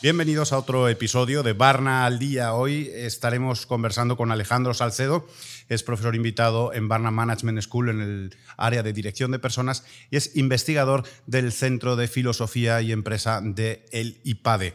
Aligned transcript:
Bienvenidos 0.00 0.52
a 0.52 0.58
otro 0.58 0.88
episodio 0.88 1.42
de 1.42 1.52
Barna 1.52 2.06
al 2.06 2.18
Día. 2.18 2.54
Hoy 2.54 2.88
estaremos 2.94 3.66
conversando 3.66 4.16
con 4.16 4.32
Alejandro 4.32 4.72
Salcedo, 4.72 5.26
es 5.68 5.82
profesor 5.82 6.14
invitado 6.14 6.72
en 6.72 6.88
Barna 6.88 7.10
Management 7.10 7.60
School 7.60 7.90
en 7.90 8.00
el 8.00 8.36
área 8.56 8.82
de 8.82 8.92
dirección 8.92 9.32
de 9.32 9.38
personas 9.38 9.84
y 10.10 10.16
es 10.16 10.36
investigador 10.36 11.02
del 11.26 11.52
Centro 11.52 11.96
de 11.96 12.08
Filosofía 12.08 12.80
y 12.80 12.92
Empresa 12.92 13.40
de 13.42 13.84
el 13.90 14.20
IPADE. 14.24 14.74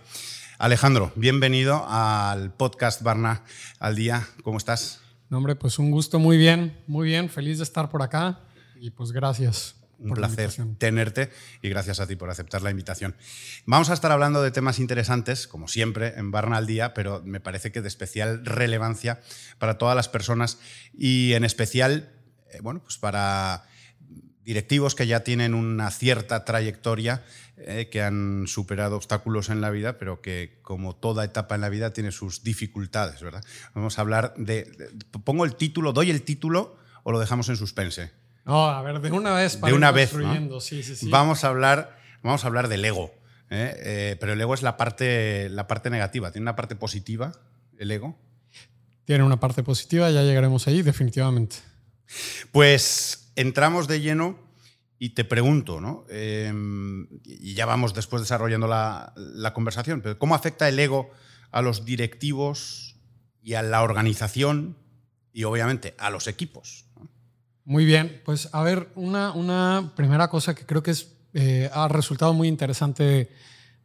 Alejandro, 0.60 1.12
bienvenido 1.16 1.86
al 1.88 2.54
podcast 2.54 3.02
Barna 3.02 3.44
al 3.80 3.96
Día. 3.96 4.28
¿Cómo 4.44 4.58
estás? 4.58 5.03
No, 5.34 5.38
hombre, 5.38 5.56
pues 5.56 5.80
un 5.80 5.90
gusto, 5.90 6.20
muy 6.20 6.38
bien, 6.38 6.78
muy 6.86 7.08
bien, 7.08 7.28
feliz 7.28 7.58
de 7.58 7.64
estar 7.64 7.90
por 7.90 8.04
acá 8.04 8.42
y 8.80 8.92
pues 8.92 9.12
gracias. 9.12 9.78
Un 9.98 10.12
placer 10.12 10.52
tenerte 10.78 11.32
y 11.64 11.70
gracias 11.70 12.00
a 12.00 12.06
ti 12.06 12.16
por 12.16 12.30
aceptar 12.30 12.62
la 12.62 12.70
invitación. 12.70 13.16
Vamos 13.66 13.90
a 13.90 13.96
estar 13.96 14.12
hablando 14.12 14.44
de 14.44 14.52
temas 14.52 14.78
interesantes, 14.78 15.48
como 15.48 15.68
siempre, 15.68 16.14
en 16.18 16.30
Barna 16.30 16.58
al 16.58 16.68
Día, 16.68 16.94
pero 16.94 17.24
me 17.26 17.40
parece 17.40 17.72
que 17.72 17.82
de 17.82 17.88
especial 17.88 18.46
relevancia 18.46 19.22
para 19.58 19.80
todas 19.80 19.96
las 19.96 20.08
personas 20.08 20.60
y 20.96 21.34
en 21.34 21.46
especial, 21.46 22.12
eh, 22.52 22.60
bueno, 22.62 22.84
pues 22.84 23.00
para 23.00 23.64
directivos 24.44 24.96
que 24.96 25.08
ya 25.08 25.22
tienen 25.22 25.54
una 25.54 25.90
cierta 25.92 26.46
trayectoria, 26.46 27.24
eh, 27.58 27.90
que 27.92 28.02
han 28.02 28.46
superado 28.48 28.96
obstáculos 28.96 29.50
en 29.50 29.62
la 29.62 29.70
vida, 29.70 29.98
pero 29.98 30.22
que 30.22 30.60
como 30.62 30.96
toda 30.96 31.24
etapa 31.24 31.56
en 31.56 31.62
la 31.62 31.70
vida 31.70 31.94
tiene 31.94 32.12
sus 32.12 32.44
dificultades, 32.44 33.22
¿verdad? 33.22 33.44
Vamos 33.74 33.98
a 33.98 34.02
hablar 34.02 34.34
de 34.38 34.92
pongo 35.24 35.46
el 35.46 35.56
título, 35.56 35.94
doy 35.94 36.10
el 36.10 36.24
título 36.24 36.78
o 37.04 37.12
lo 37.12 37.20
dejamos 37.20 37.50
en 37.50 37.58
suspense. 37.58 38.12
No, 38.46 38.66
a 38.66 38.82
ver, 38.82 39.00
de 39.00 39.12
una 39.12 39.34
vez. 39.34 39.58
Para 39.58 39.72
de 39.72 39.78
una 39.78 39.92
vez. 39.92 40.12
Sí, 40.60 40.84
sí, 40.84 40.96
sí. 40.96 41.10
Vamos, 41.10 41.44
a 41.44 41.48
hablar, 41.48 41.98
vamos 42.22 42.44
a 42.44 42.48
hablar 42.48 42.68
del 42.68 42.84
ego. 42.84 43.14
¿eh? 43.50 43.74
Eh, 43.78 44.18
pero 44.20 44.34
el 44.34 44.42
ego 44.42 44.54
es 44.54 44.62
la 44.62 44.76
parte, 44.76 45.48
la 45.50 45.68
parte 45.68 45.90
negativa. 45.90 46.32
¿Tiene 46.32 46.44
una 46.44 46.56
parte 46.56 46.76
positiva 46.76 47.32
el 47.78 47.92
ego? 47.92 48.18
Tiene 49.06 49.24
una 49.24 49.40
parte 49.40 49.64
positiva, 49.64 50.10
ya 50.12 50.24
llegaremos 50.24 50.68
ahí, 50.68 50.82
definitivamente. 50.82 51.58
Pues 52.52 53.23
entramos 53.36 53.88
de 53.88 54.02
lleno 54.02 54.38
y 55.04 55.10
te 55.10 55.26
pregunto, 55.26 55.82
¿no? 55.82 56.06
Em, 56.08 57.08
y 57.26 57.56
ya 57.56 57.66
vamos 57.66 57.94
después 57.94 58.22
desarrollando 58.22 58.68
la, 58.68 59.14
conversación, 59.54 60.02
pero 60.02 60.18
¿cómo 60.18 60.34
afecta 60.34 60.70
el 60.70 60.80
ego 60.80 61.12
a 61.52 61.62
los 61.62 61.84
directivos 61.84 62.96
y 63.42 63.56
a 63.56 63.62
la 63.64 63.84
organización 63.84 64.78
y 65.34 65.44
obviamente 65.44 65.94
a 65.98 66.10
los 66.10 66.28
equipos? 66.28 66.86
Muy 67.66 67.84
bien, 67.84 68.22
pues 68.24 68.48
a 68.54 68.64
ver, 68.64 68.90
una, 68.96 69.34
una 69.34 69.92
primera 69.96 70.30
cosa 70.30 70.56
que 70.56 70.66
creo 70.66 70.84
que 70.84 70.92
es, 70.92 71.14
eh, 71.34 71.70
ha 71.74 71.90
resultado 71.90 72.34
muy 72.34 72.48
interesante 72.48 73.30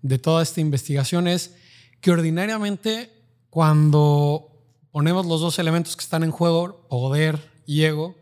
de, 0.03 0.19
toda 0.19 0.45
esta 0.45 0.61
investigación 0.61 1.27
es 1.27 1.57
que 2.01 2.13
ordinariamente 2.13 3.11
cuando 3.51 4.53
ponemos 4.93 5.27
los 5.27 5.41
dos 5.41 5.59
elementos 5.59 5.97
que 5.97 6.05
están 6.05 6.23
en 6.23 6.31
juego, 6.31 6.87
poder 6.89 7.51
y 7.67 7.83
ego, 7.83 8.17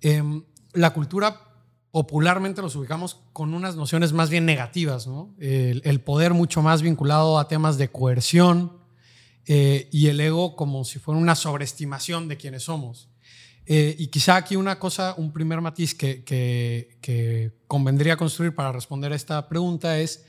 em, 0.00 0.42
la 0.72 0.92
cultura 0.92 1.52
popularmente 1.92 2.62
los 2.62 2.74
ubicamos 2.74 3.20
con 3.32 3.52
unas 3.52 3.76
nociones 3.76 4.12
más 4.14 4.30
bien 4.30 4.46
negativas, 4.46 5.08
el, 5.38 6.00
poder 6.00 6.32
mucho 6.32 6.62
más 6.62 6.80
vinculado 6.80 7.38
a 7.38 7.48
temas 7.48 7.76
de 7.76 7.90
coerción 7.90 8.72
eh, 9.46 9.88
y 9.92 10.06
el 10.06 10.18
ego 10.20 10.56
como 10.56 10.84
si 10.84 10.98
fuera 10.98 11.20
una 11.20 11.34
sobreestimación 11.34 12.28
de 12.28 12.38
quienes 12.38 12.64
somos. 12.64 13.10
Eh, 13.66 13.94
y 13.98 14.08
quizá 14.08 14.36
aquí 14.36 14.56
una 14.56 14.78
cosa, 14.78 15.14
un 15.18 15.32
primer 15.32 15.60
matiz 15.60 15.94
que, 15.94 16.24
que, 16.24 17.52
convendría 17.68 18.16
construir 18.16 18.54
para 18.54 18.72
responder 18.72 19.12
a 19.12 19.16
esta 19.16 19.48
pregunta 19.48 19.98
es, 19.98 20.24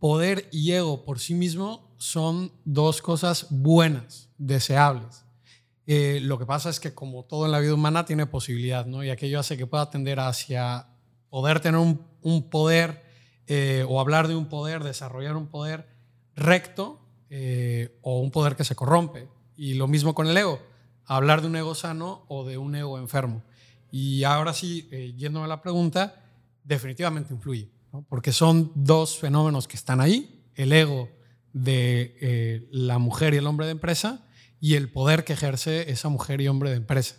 poder 0.00 0.48
y 0.52 0.72
ego 0.72 1.04
por 1.04 1.18
sí 1.18 1.34
mismo 1.34 1.94
son 1.96 2.52
dos 2.64 3.00
cosas 3.02 3.46
buenas, 3.50 4.28
deseables. 4.36 5.24
Eh, 5.88 6.20
lo 6.22 6.38
que 6.38 6.46
pasa 6.46 6.70
es 6.70 6.78
que 6.78 6.94
como 6.94 7.24
todo 7.24 7.46
en 7.46 7.50
la 7.50 7.58
vida 7.58 7.74
humana 7.74 8.04
tiene 8.04 8.26
posibilidad, 8.26 8.86
¿no? 8.86 9.02
Y 9.02 9.10
aquello 9.10 9.40
hace 9.40 9.56
que 9.56 9.66
pueda 9.66 9.90
tender 9.90 10.20
hacia 10.20 10.86
poder 11.30 11.58
tener 11.58 11.80
un, 11.80 12.48
poder 12.48 13.02
eh, 13.48 13.84
o 13.88 13.98
hablar 13.98 14.28
de 14.28 14.36
un 14.36 14.48
poder, 14.48 14.84
desarrollar 14.84 15.36
un 15.36 15.48
poder 15.48 15.88
recto 16.36 17.00
o 18.02 18.20
un 18.20 18.30
poder 18.30 18.54
que 18.54 18.64
se 18.64 18.76
corrompe. 18.76 19.28
Y 19.56 19.74
lo 19.74 19.88
mismo 19.88 20.14
con 20.14 20.28
el 20.28 20.36
ego 20.36 20.60
hablar 21.08 21.40
de 21.40 21.48
un 21.48 21.56
ego 21.56 21.74
sano 21.74 22.24
o 22.28 22.44
de 22.44 22.58
un 22.58 22.74
ego 22.74 22.98
enfermo. 22.98 23.42
Y 23.90 24.24
ahora 24.24 24.52
sí, 24.52 24.88
eh, 24.92 25.14
yéndome 25.16 25.46
a 25.46 25.48
la 25.48 25.62
pregunta, 25.62 26.22
definitivamente 26.62 27.32
influye, 27.32 27.70
porque 28.08 28.32
son 28.32 28.70
dos 28.74 29.18
fenómenos 29.18 29.66
que 29.66 29.76
están 29.76 30.00
ahí, 30.02 30.44
el 30.54 30.72
ego 30.72 31.08
de 31.54 32.16
eh, 32.20 32.68
la 32.70 32.98
mujer 32.98 33.32
y 33.32 33.38
el 33.38 33.46
hombre 33.46 33.64
de 33.64 33.72
empresa 33.72 34.27
y 34.60 34.74
el 34.74 34.90
poder 34.90 35.24
que 35.24 35.34
ejerce 35.34 35.90
esa 35.90 36.08
mujer 36.08 36.40
y 36.40 36.48
hombre 36.48 36.70
de 36.70 36.76
empresa, 36.76 37.16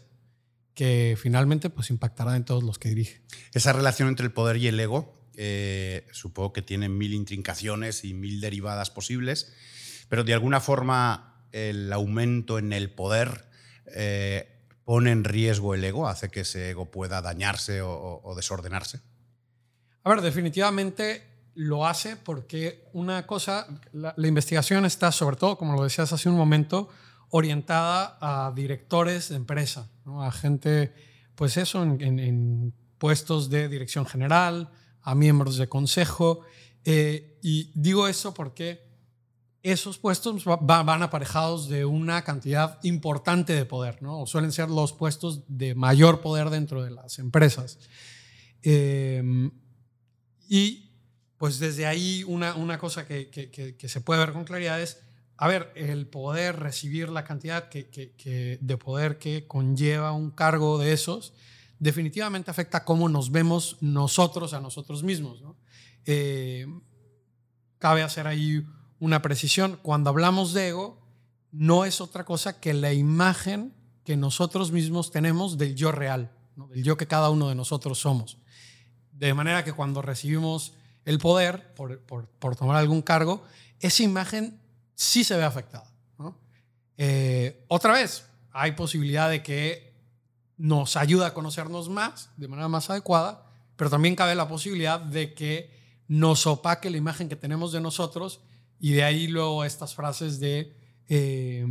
que 0.74 1.18
finalmente 1.20 1.70
pues 1.70 1.90
impactará 1.90 2.36
en 2.36 2.46
todos 2.46 2.64
los 2.64 2.80
que 2.80 2.90
dirige. 2.90 3.22
Esa 3.54 3.74
relación 3.74 4.08
entre 4.10 4.26
el 4.26 4.32
poder 4.32 4.58
y 4.58 4.68
el 4.68 4.80
ego, 4.80 5.14
eh, 5.36 6.06
supongo 6.12 6.54
que 6.54 6.62
tiene 6.62 6.90
mil 6.90 7.14
intrincaciones 7.14 8.04
y 8.04 8.14
mil 8.14 8.42
derivadas 8.42 8.90
posibles, 8.90 9.54
pero 10.10 10.24
de 10.24 10.34
alguna 10.34 10.60
forma 10.60 11.46
el 11.52 11.92
aumento 11.94 12.60
en 12.60 12.74
el 12.74 12.92
poder 12.92 13.46
eh, 13.88 14.60
pone 14.90 15.12
en 15.12 15.24
riesgo 15.24 15.76
el 15.76 15.84
ego, 15.84 16.08
hace 16.08 16.30
que 16.30 16.40
ese 16.40 16.72
ego 16.72 16.90
pueda 16.90 17.22
dañarse 17.22 17.82
o, 17.84 18.34
desordenarse? 18.36 19.00
A 20.04 20.10
ver, 20.10 20.22
definitivamente 20.22 21.24
lo 21.54 21.86
hace 21.86 22.16
porque 22.16 22.90
una 22.94 23.28
cosa, 23.28 23.68
la, 23.94 24.16
investigación 24.18 24.86
está 24.86 25.12
sobre 25.12 25.36
todo, 25.36 25.58
como 25.58 25.76
lo 25.76 25.84
decías 25.84 26.12
hace 26.12 26.28
un 26.28 26.36
momento, 26.36 26.90
orientada 27.30 28.18
a 28.22 28.52
directores 28.52 29.30
de 29.30 29.36
empresa, 29.36 29.90
a 30.06 30.32
gente, 30.32 30.94
pues 31.36 31.58
eso, 31.58 31.84
en, 31.84 32.74
puestos 32.98 33.50
de 33.50 33.70
dirección 33.70 34.06
general, 34.06 34.72
a 35.02 35.16
miembros 35.16 35.58
de 35.58 35.70
consejo. 35.70 36.42
Eh, 36.84 37.40
y 37.42 37.72
digo 37.74 38.08
eso 38.08 38.34
porque 38.34 38.90
esos 39.64 39.98
puestos 39.98 40.44
van 40.62 41.04
aparejados 41.04 41.68
de 41.68 41.86
una 41.86 42.24
cantidad 42.24 42.80
importante 42.84 43.54
de 43.54 43.66
poder, 43.66 44.02
¿no? 44.02 44.22
O 44.22 44.28
suelen 44.28 44.52
ser 44.52 44.70
los 44.70 44.94
puestos 44.94 45.44
de 45.48 45.76
mayor 45.76 46.22
poder 46.22 46.50
dentro 46.50 46.84
de 46.84 46.92
las 46.92 47.20
empresas. 47.20 47.80
Em, 48.62 49.52
y 50.48 50.92
pues 51.38 51.60
desde 51.60 51.86
ahí 51.86 52.24
una, 52.28 52.56
una 52.56 52.78
cosa 52.78 53.08
que, 53.08 53.30
que, 53.30 53.90
se 53.90 54.02
puede 54.02 54.20
ver 54.20 54.34
con 54.34 54.44
claridad 54.44 54.82
es, 54.82 55.02
a 55.42 55.48
ver, 55.48 55.72
el 55.76 56.06
poder 56.06 56.60
recibir 56.60 57.08
la 57.08 57.24
cantidad 57.24 57.70
de 57.70 58.78
poder 58.78 59.18
que 59.20 59.48
conlleva 59.48 60.12
un 60.12 60.32
cargo 60.32 60.78
de 60.78 60.92
esos, 60.92 61.32
definitivamente 61.80 62.52
afecta 62.52 62.84
cómo 62.84 63.08
nos 63.08 63.32
vemos 63.32 63.78
nosotros 63.80 64.52
a 64.52 64.60
nosotros 64.60 65.02
mismos, 65.02 65.42
¿no? 65.42 65.56
Eh, 66.06 66.68
cabe 67.78 68.04
hacer 68.04 68.28
ahí 68.28 68.66
una 69.00 69.22
precisión. 69.22 69.80
Cuando 69.82 70.10
hablamos 70.10 70.52
de 70.52 70.68
ego, 70.68 71.00
no 71.54 71.86
es 71.86 72.02
otra 72.02 72.26
cosa 72.26 72.60
que 72.60 72.74
la 72.74 72.92
imagen 72.92 73.74
que 74.04 74.18
nosotros 74.18 74.74
mismos 74.74 75.10
tenemos 75.10 75.58
del 75.58 75.74
yo 75.74 75.94
real, 75.94 76.32
del 76.72 76.84
yo 76.84 76.98
que 76.98 77.08
cada 77.08 77.30
uno 77.30 77.48
de 77.48 77.56
nosotros 77.56 77.98
somos. 77.98 78.40
De 79.14 79.34
manera 79.34 79.64
que 79.64 79.72
cuando 79.72 80.02
recibimos 80.02 80.74
el 81.06 81.18
poder 81.18 81.74
por, 81.76 82.02
por, 82.02 82.56
tomar 82.58 82.76
algún 82.76 83.02
cargo, 83.02 83.42
esa 83.80 84.04
imagen 84.04 84.60
sí 85.00 85.24
se 85.24 85.38
ve 85.38 85.44
afectada. 85.44 85.90
Eh, 86.98 87.64
otra 87.70 87.94
vez, 87.94 88.26
hay 88.52 88.74
posibilidad 88.74 89.30
de 89.30 89.42
que 89.42 89.94
nos 90.58 90.98
ayude 90.98 91.26
a 91.26 91.34
conocernos 91.34 91.88
más, 91.88 92.32
de 92.36 92.50
manera 92.50 92.68
más 92.68 92.90
adecuada, 92.90 93.46
pero 93.78 93.90
también 93.90 94.18
cabe 94.18 94.36
la 94.36 94.50
posibilidad 94.50 95.00
de 95.00 95.34
que 95.34 95.72
nos 96.10 96.46
opaque 96.46 96.90
la 96.90 96.98
imagen 96.98 97.30
que 97.30 97.38
tenemos 97.38 97.72
de 97.72 97.80
nosotros 97.80 98.42
y 98.78 98.92
de 98.92 99.04
ahí 99.04 99.28
luego 99.28 99.64
estas 99.64 99.96
frases 99.96 100.42
de, 100.42 100.76
eh, 101.08 101.66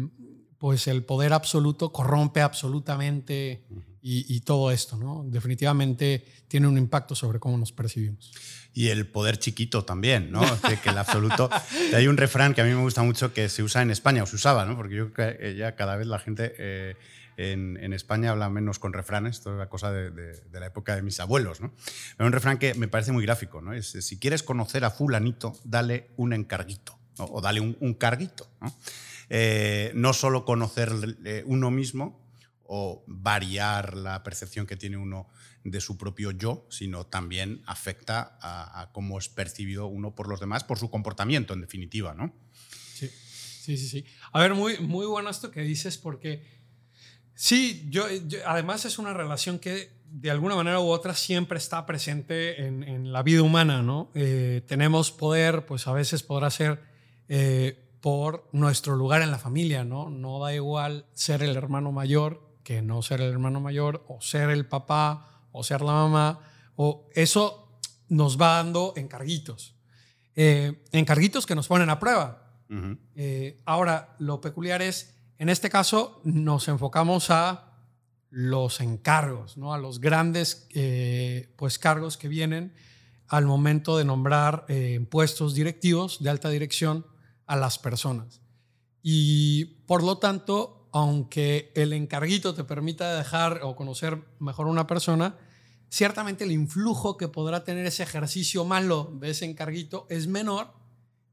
pues 0.57 0.87
el 0.87 1.05
poder 1.05 1.35
absoluto 1.35 1.93
corrompe 1.93 2.41
absolutamente 2.41 3.63
y, 4.11 4.41
todo 4.41 4.71
esto, 4.71 4.97
¿no? 4.97 5.23
Definitivamente 5.27 6.25
tiene 6.49 6.67
un 6.67 6.79
impacto 6.79 7.15
sobre 7.15 7.39
cómo 7.39 7.59
nos 7.59 7.73
percibimos. 7.73 8.33
Y 8.73 8.89
el 8.89 9.07
poder 9.07 9.39
chiquito 9.39 9.85
también, 9.85 10.33
¿no? 10.33 10.41
que 10.83 10.89
el 10.89 10.97
absoluto... 10.97 11.51
hay 11.95 12.09
un 12.09 12.17
refrán 12.17 12.55
que 12.55 12.63
a 12.63 12.65
mí 12.65 12.71
me 12.71 12.81
gusta 12.81 13.03
mucho 13.03 13.35
que 13.35 13.51
se 13.51 13.63
usa 13.63 13.83
en 13.83 13.91
España, 13.91 14.23
o 14.23 14.27
se 14.27 14.37
usaba, 14.37 14.65
¿no? 14.65 14.77
Porque 14.77 14.95
yo 14.95 15.13
creo 15.13 15.37
que 15.39 15.57
ya 15.57 15.77
cada 15.77 15.97
vez 15.97 16.07
la 16.07 16.19
gente... 16.19 16.55
Eh, 16.59 16.97
en, 17.41 17.93
España 17.93 18.33
habla 18.33 18.49
menos 18.49 18.81
con 18.81 18.93
refranes, 18.93 19.37
esto 19.37 19.53
es 19.53 19.59
la 19.59 19.69
cosa 19.69 19.93
de, 19.93 20.43
la 20.51 20.67
época 20.67 20.97
de 20.97 21.03
mis 21.03 21.21
abuelos. 21.21 21.61
¿no? 21.61 21.73
Pero 22.17 22.27
un 22.27 22.33
refrán 22.33 22.59
que 22.59 22.75
me 22.75 22.89
parece 22.89 23.13
muy 23.13 23.23
gráfico, 23.25 23.61
¿no? 23.61 23.75
es 23.75 23.91
si 23.93 24.19
quieres 24.19 24.43
conocer 24.43 24.85
a 24.85 24.91
fulanito, 24.91 25.57
dale 25.63 26.09
un 26.17 26.33
encarguito 26.33 26.99
o, 27.19 27.41
dale 27.41 27.61
un, 27.61 27.95
carguito. 27.95 28.51
¿no? 28.61 28.75
Eh, 29.31 29.93
no 29.95 30.15
solo 30.15 30.45
conocer 30.45 30.93
uno 31.45 31.71
mismo 31.71 32.28
o 32.69 33.03
variar 33.07 33.97
la 33.97 34.23
percepción 34.23 34.67
que 34.67 34.77
tiene 34.77 34.99
uno 34.99 35.27
de 35.65 35.81
su 35.81 35.97
propio 35.97 36.31
yo, 36.31 36.67
sino 36.71 37.07
también 37.07 37.63
afecta 37.67 38.39
a, 38.41 38.91
cómo 38.93 39.19
es 39.19 39.29
percibido 39.29 39.87
uno 39.87 40.15
por 40.15 40.29
los 40.29 40.39
demás, 40.39 40.65
por 40.65 40.79
su 40.79 40.91
comportamiento, 40.91 41.55
en 41.55 41.63
definitiva, 41.63 42.15
¿no? 42.15 42.33
Sí, 42.95 43.09
sí, 43.09 43.77
sí. 43.79 43.89
sí. 43.89 44.05
A 44.33 44.41
ver, 44.41 44.55
muy, 44.55 44.79
muy 44.79 45.07
bueno 45.07 45.31
esto 45.31 45.51
que 45.51 45.63
dices, 45.63 45.97
porque 45.97 46.45
sí, 47.35 47.87
yo, 47.89 48.05
además 48.47 48.85
es 48.85 48.99
una 48.99 49.15
relación 49.15 49.59
que 49.59 49.97
de 50.11 50.31
alguna 50.31 50.55
manera 50.55 50.81
u 50.81 50.89
otra 50.89 51.15
siempre 51.15 51.59
está 51.59 51.87
presente 51.87 52.67
en, 52.67 53.13
la 53.13 53.23
vida 53.23 53.43
humana, 53.43 53.83
¿no? 53.83 54.11
Eh, 54.15 54.63
tenemos 54.67 55.11
poder, 55.11 55.65
pues 55.65 55.87
a 55.87 55.93
veces 55.93 56.23
podrá 56.23 56.51
ser 56.51 56.83
eh, 57.29 57.97
por 58.01 58.49
nuestro 58.53 58.95
lugar 58.95 59.23
en 59.23 59.31
la 59.31 59.39
familia, 59.39 59.85
¿no? 59.85 60.11
No 60.11 60.39
da 60.39 60.55
igual 60.55 61.07
ser 61.13 61.43
el 61.43 61.57
hermano 61.57 61.93
mayor 61.93 62.48
que 62.69 62.83
no 62.83 63.01
ser 63.01 63.23
el 63.23 63.33
hermano 63.33 63.63
mayor, 63.63 64.05
o 64.09 64.21
ser 64.21 64.51
el 64.51 64.67
papá, 64.67 65.47
o 65.53 65.65
ser 65.65 65.81
la 65.81 65.93
mamá, 65.93 66.41
o 66.77 67.09
eso 67.15 67.81
nos 68.11 68.39
va 68.39 68.57
dando 68.57 68.93
encarguitos. 68.95 69.75
Eh, 70.37 70.85
encarguitos 70.93 71.47
que 71.47 71.55
nos 71.55 71.67
ponen 71.67 71.89
a 71.89 71.99
prueba. 71.99 72.61
ahora, 73.65 74.15
lo 74.19 74.43
peculiar 74.43 74.83
es, 74.83 75.15
en 75.39 75.49
este 75.49 75.71
caso, 75.71 76.21
nos 76.25 76.69
enfocamos 76.69 77.31
a 77.31 77.73
los 78.29 78.83
encargos, 78.83 79.57
¿no? 79.57 79.73
a 79.73 79.79
los 79.79 79.99
grandes 79.99 80.69
eh, 80.75 81.55
pues, 81.57 81.79
cargos 81.79 82.19
que 82.19 82.29
vienen 82.29 82.75
al 83.29 83.47
momento 83.47 83.97
de 83.97 84.05
nombrar 84.05 84.67
eh, 84.69 85.01
puestos 85.11 85.55
directivos 85.55 86.23
de 86.23 86.29
alta 86.29 86.51
dirección 86.51 87.07
a 87.47 87.57
las 87.57 87.79
personas. 87.79 88.43
Y 89.03 89.65
por 89.87 90.03
lo 90.03 90.19
tanto, 90.19 90.78
aunque 90.93 91.73
el 91.75 91.93
encarguito 91.93 92.55
te 92.55 92.65
permita 92.65 93.17
dejar 93.17 93.61
o 93.63 93.77
conocer 93.77 94.23
mejor 94.39 94.67
a 94.67 94.71
una 94.71 94.87
persona, 94.87 95.37
ciertamente 95.89 96.45
el 96.45 96.53
influjo 96.53 97.17
que 97.17 97.29
podrá 97.29 97.65
tener 97.65 97.87
ese 97.87 98.03
ejercicio 98.03 98.65
malo 98.65 99.13
de 99.21 99.31
ese 99.31 99.45
encarguito 99.45 100.07
es 100.11 100.27
menor 100.27 100.73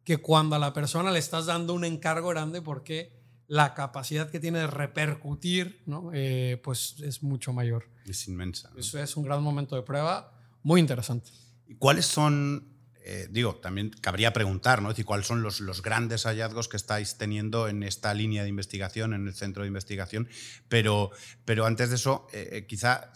que 0.03 0.17
cuando 0.17 0.55
a 0.55 0.59
la 0.59 0.73
persona 0.73 1.11
le 1.11 1.19
estás 1.19 1.47
dando 1.47 1.73
un 1.73 1.83
encargo 1.83 2.29
grande 2.29 2.61
porque 2.61 3.11
la 3.47 3.73
capacidad 3.73 4.29
que 4.29 4.39
tiene 4.39 4.59
de 4.59 4.67
repercutir, 4.67 5.81
¿no? 5.85 6.11
Eh, 6.13 6.59
pues 6.63 6.95
es 7.01 7.21
mucho 7.23 7.53
mayor. 7.53 7.89
Es 8.05 8.27
inmensa. 8.27 8.71
Eso 8.77 8.99
es 8.99 9.17
un 9.17 9.23
gran 9.23 9.41
momento 9.41 9.75
de 9.75 9.81
prueba, 9.81 10.33
muy 10.63 10.79
interesante. 10.79 11.31
¿Y 11.67 11.75
cuáles 11.75 12.05
son, 12.05 12.67
eh, 13.07 13.27
digo, 13.29 13.55
también 13.55 13.91
cabría 14.01 14.33
preguntar, 14.33 14.81
¿no? 14.81 14.89
Es 14.89 15.05
cuáles 15.05 15.27
son 15.27 15.43
los, 15.43 15.59
los, 15.59 15.83
grandes 15.83 16.23
hallazgos 16.23 16.67
que 16.67 16.75
estáis 16.75 17.17
teniendo 17.17 17.67
en 17.67 17.83
esta 17.83 18.13
línea 18.15 18.41
de 18.41 18.49
investigación, 18.49 19.13
en 19.13 19.27
el 19.27 19.35
centro 19.35 19.61
de 19.61 19.67
investigación, 19.67 20.27
pero, 20.69 21.11
pero 21.45 21.67
antes 21.67 21.89
de 21.89 21.95
eso, 21.97 22.27
eh, 22.33 22.65
quizá, 22.67 23.11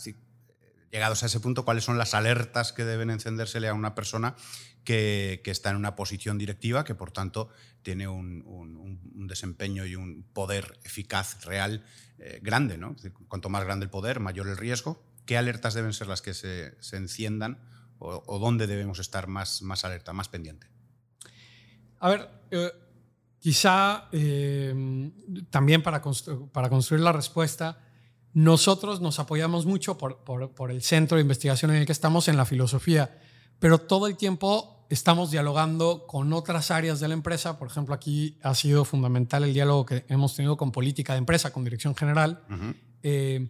llegados 0.91 1.23
a 1.23 1.25
ese 1.25 1.39
punto, 1.39 1.65
cuáles 1.65 1.83
son 1.83 1.97
las 1.97 2.13
alertas 2.13 2.71
que 2.71 2.85
deben 2.85 3.09
encendérsele 3.09 3.67
a 3.67 3.73
una 3.73 3.95
persona 3.95 4.35
que, 4.83 5.41
está 5.45 5.71
en 5.71 5.77
una 5.77 5.95
posición 5.95 6.37
directiva, 6.37 6.83
que 6.83 6.95
por 6.95 7.11
tanto 7.11 7.49
tiene 7.81 8.07
un, 8.07 9.27
desempeño 9.27 9.85
y 9.85 9.95
un 9.95 10.23
poder 10.33 10.79
eficaz, 10.83 11.45
real, 11.45 11.83
eh, 12.17 12.39
grande. 12.41 12.77
¿no? 12.77 12.95
Cuanto 13.27 13.49
más 13.49 13.63
grande 13.63 13.85
el 13.85 13.89
poder, 13.89 14.19
mayor 14.19 14.47
el 14.47 14.57
riesgo. 14.57 15.03
¿Qué 15.25 15.37
alertas 15.37 15.75
deben 15.75 15.93
ser 15.93 16.07
las 16.07 16.21
que 16.21 16.33
se, 16.33 16.75
enciendan 16.91 17.59
o, 17.99 18.39
dónde 18.39 18.65
debemos 18.65 18.99
estar 18.99 19.27
más, 19.27 19.61
más 19.61 19.85
alerta, 19.85 20.13
más 20.13 20.29
pendiente? 20.29 20.67
A 21.99 22.09
ver, 22.09 22.29
eh, 22.51 22.71
quizá 23.39 24.07
eh, 24.11 25.11
también 25.49 25.83
para, 25.83 26.01
para 26.51 26.69
construir 26.69 27.03
la 27.03 27.11
respuesta, 27.11 27.77
nosotros 28.33 29.01
nos 29.01 29.19
apoyamos 29.19 29.65
mucho 29.65 29.97
por, 29.97 30.19
por, 30.23 30.71
el 30.71 30.81
centro 30.81 31.17
de 31.17 31.23
investigación 31.23 31.71
en 31.71 31.77
el 31.77 31.85
que 31.85 31.91
estamos 31.91 32.27
en 32.27 32.37
la 32.37 32.45
filosofía, 32.45 33.19
pero 33.59 33.79
todo 33.79 34.07
el 34.07 34.17
tiempo 34.17 34.85
estamos 34.89 35.31
dialogando 35.31 36.05
con 36.07 36.31
otras 36.33 36.71
áreas 36.71 36.99
de 36.99 37.07
la 37.07 37.13
empresa. 37.13 37.59
Por 37.59 37.67
ejemplo, 37.67 37.93
aquí 37.93 38.37
ha 38.43 38.55
sido 38.55 38.85
fundamental 38.85 39.43
el 39.43 39.53
diálogo 39.53 39.85
que 39.85 40.05
hemos 40.09 40.35
tenido 40.35 40.57
con 40.57 40.71
política 40.71 41.13
de 41.13 41.19
empresa, 41.19 41.51
con 41.51 41.63
dirección 41.63 41.95
general, 41.95 42.43
eh, 43.03 43.49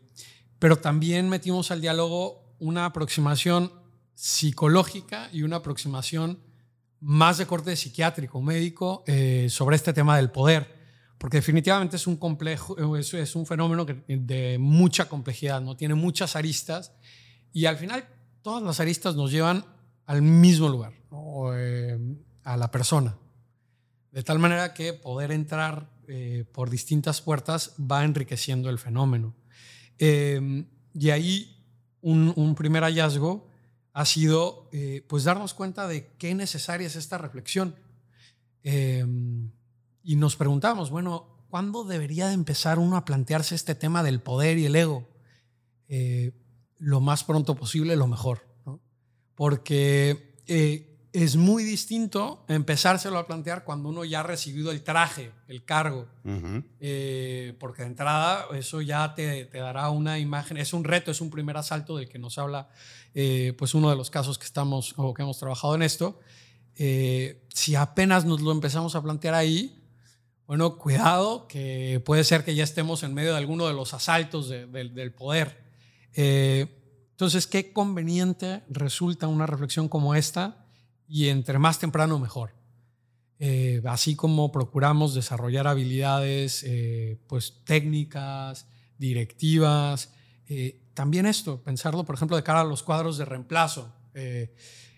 pero 0.59 0.77
también 0.77 1.29
metimos 1.29 1.71
al 1.71 1.81
diálogo 1.81 2.55
una 2.59 2.85
aproximación 2.85 3.71
psicológica 4.19 5.29
y 5.31 5.43
una 5.43 5.57
aproximación 5.57 6.39
más 6.99 7.37
de 7.37 7.45
corte 7.45 7.75
psiquiátrico, 7.75 8.41
médico, 8.41 9.03
eh, 9.07 9.47
sobre 9.49 9.77
este 9.77 9.93
tema 9.93 10.17
del 10.17 10.29
poder 10.31 10.79
porque 11.19 11.37
definitivamente 11.37 11.97
es 11.97 12.07
un 12.07 12.15
complejo, 12.15 12.95
es, 12.95 13.13
es 13.13 13.35
un 13.35 13.45
fenómeno 13.45 13.85
de 13.85 14.57
mucha 14.57 15.09
complejidad, 15.09 15.59
¿no? 15.59 15.75
Tiene 15.75 15.93
muchas 15.93 16.37
aristas 16.37 16.93
y 17.51 17.65
al 17.65 17.75
final 17.75 18.07
todas 18.41 18.63
las 18.63 18.79
aristas 18.79 19.15
nos 19.17 19.29
llevan 19.29 19.65
al 20.05 20.21
mismo 20.21 20.69
lugar, 20.69 20.93
eh, 21.55 21.99
a 22.43 22.55
la 22.55 22.71
persona. 22.71 23.17
De 24.11 24.23
tal 24.23 24.39
manera 24.39 24.73
que 24.73 24.93
poder 24.93 25.31
entrar 25.31 25.91
eh, 26.07 26.45
por 26.53 26.69
distintas 26.69 27.21
puertas 27.21 27.75
va 27.79 28.05
enriqueciendo 28.05 28.69
el 28.69 28.79
fenómeno. 28.79 29.35
Em, 29.97 30.67
y 30.93 31.09
ahí 31.09 31.65
un, 31.99 32.31
un, 32.37 32.55
primer 32.55 32.83
hallazgo 32.83 33.48
ha 33.93 34.05
sido 34.05 34.69
eh, 34.71 35.03
pues 35.07 35.23
darnos 35.23 35.53
cuenta 35.53 35.87
de 35.87 36.07
qué 36.17 36.35
necesaria 36.35 36.87
es 36.87 36.95
esta 36.95 37.17
reflexión. 37.17 37.75
Em, 38.63 39.51
y 40.03 40.15
nos 40.15 40.35
preguntamos, 40.35 40.89
bueno, 40.89 41.45
¿cuándo 41.49 41.83
debería 41.83 42.27
de 42.27 42.33
empezar 42.33 42.79
uno 42.79 42.97
a 42.97 43.05
plantearse 43.05 43.55
este 43.55 43.75
tema 43.75 44.03
del 44.03 44.21
poder 44.21 44.57
y 44.57 44.65
el 44.65 44.75
ego? 44.75 45.07
Eh, 45.87 46.31
lo 46.77 47.01
más 47.01 47.23
pronto 47.23 47.55
posible, 47.55 47.95
lo 47.95 48.07
mejor, 48.07 48.47
¿no? 48.65 48.79
Porque 49.35 50.35
eh, 50.47 50.88
es 51.11 51.35
muy 51.35 51.63
distinto 51.63 52.45
empezárselo 52.47 53.17
a 53.17 53.25
plantear 53.25 53.63
cuando 53.63 53.89
uno 53.89 54.05
ya 54.05 54.19
ha 54.19 54.23
recibido 54.23 54.71
el 54.71 54.83
traje, 54.83 55.31
el 55.47 55.63
cargo, 55.65 56.07
eh, 56.79 57.55
porque 57.59 57.81
de 57.81 57.89
entrada 57.89 58.45
eso 58.53 58.81
ya 58.81 59.15
te, 59.15 59.45
te, 59.45 59.57
dará 59.57 59.89
una 59.89 60.19
imagen, 60.19 60.57
es 60.57 60.73
un 60.73 60.83
reto, 60.83 61.11
es 61.11 61.21
un 61.21 61.29
primer 61.29 61.57
asalto 61.57 61.97
del 61.97 62.07
que 62.07 62.19
nos 62.19 62.37
habla 62.37 62.69
pues 63.57 63.73
uno 63.73 63.89
de 63.89 63.95
los 63.95 64.09
casos 64.09 64.37
que 64.37 64.45
estamos 64.45 64.93
o 64.97 65.13
que 65.13 65.23
hemos 65.23 65.39
trabajado 65.39 65.75
en 65.75 65.81
esto. 65.81 66.19
si 66.75 67.75
apenas 67.75 68.25
nos 68.25 68.41
lo 68.41 68.51
empezamos 68.51 68.95
a 68.95 69.01
plantear 69.01 69.33
ahí, 69.33 69.79
bueno, 70.49 70.79
cuidado, 70.79 71.47
que 71.47 72.01
puede 72.03 72.23
ser 72.23 72.43
que 72.43 72.55
ya 72.55 72.63
estemos 72.63 73.03
en 73.03 73.13
medio 73.13 73.33
de 73.33 73.37
alguno 73.37 73.67
de 73.67 73.73
los 73.75 73.93
asaltos 73.93 74.49
del 74.49 75.13
poder. 75.13 75.63
Eh, 76.15 76.65
entonces, 77.11 77.45
qué 77.45 77.71
conveniente 77.71 78.63
resulta 78.67 79.27
una 79.27 79.45
reflexión 79.45 79.87
como 79.87 80.15
esta 80.15 80.65
y 81.09 81.27
entre 81.27 81.59
más 81.59 81.79
temprano 81.79 82.19
mejor. 82.19 82.53
Eh, 83.39 83.81
así 83.85 84.15
como 84.15 84.51
procuramos 84.51 85.13
desarrollar 85.13 85.67
habilidades 85.67 86.63
eh, 86.63 87.19
pues, 87.27 87.61
técnicas, 87.65 88.67
directivas, 88.97 90.13
también 90.95 91.27
esto, 91.27 91.61
pensarlo, 91.61 92.05
por 92.05 92.15
ejemplo, 92.15 92.35
de 92.35 92.41
cara 92.43 92.61
a 92.61 92.63
los 92.63 92.81
cuadros 92.81 93.19
de 93.19 93.25
reemplazo 93.25 93.93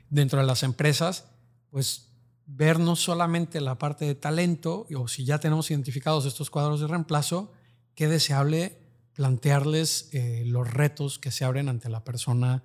dentro 0.10 0.40
de 0.40 0.46
las 0.46 0.64
empresas, 0.64 1.26
pues 1.70 2.12
ver 2.46 2.80
no 2.80 2.96
solamente 2.96 3.62
la 3.62 3.78
parte 3.78 4.06
de 4.06 4.16
talento, 4.16 4.88
o 4.96 5.08
si 5.08 5.26
ya 5.26 5.40
tenemos 5.40 5.72
identificados 5.72 6.26
estos 6.26 6.50
cuadros 6.50 6.82
de 6.82 6.88
reemplazo, 6.88 7.52
qué 7.96 8.08
deseable 8.08 8.78
plantearles 9.14 10.10
eh, 10.12 10.44
los 10.46 10.72
retos 10.72 11.20
que 11.20 11.32
se 11.32 11.46
abren 11.46 11.70
ante 11.70 11.90
la 11.90 12.04
persona 12.04 12.64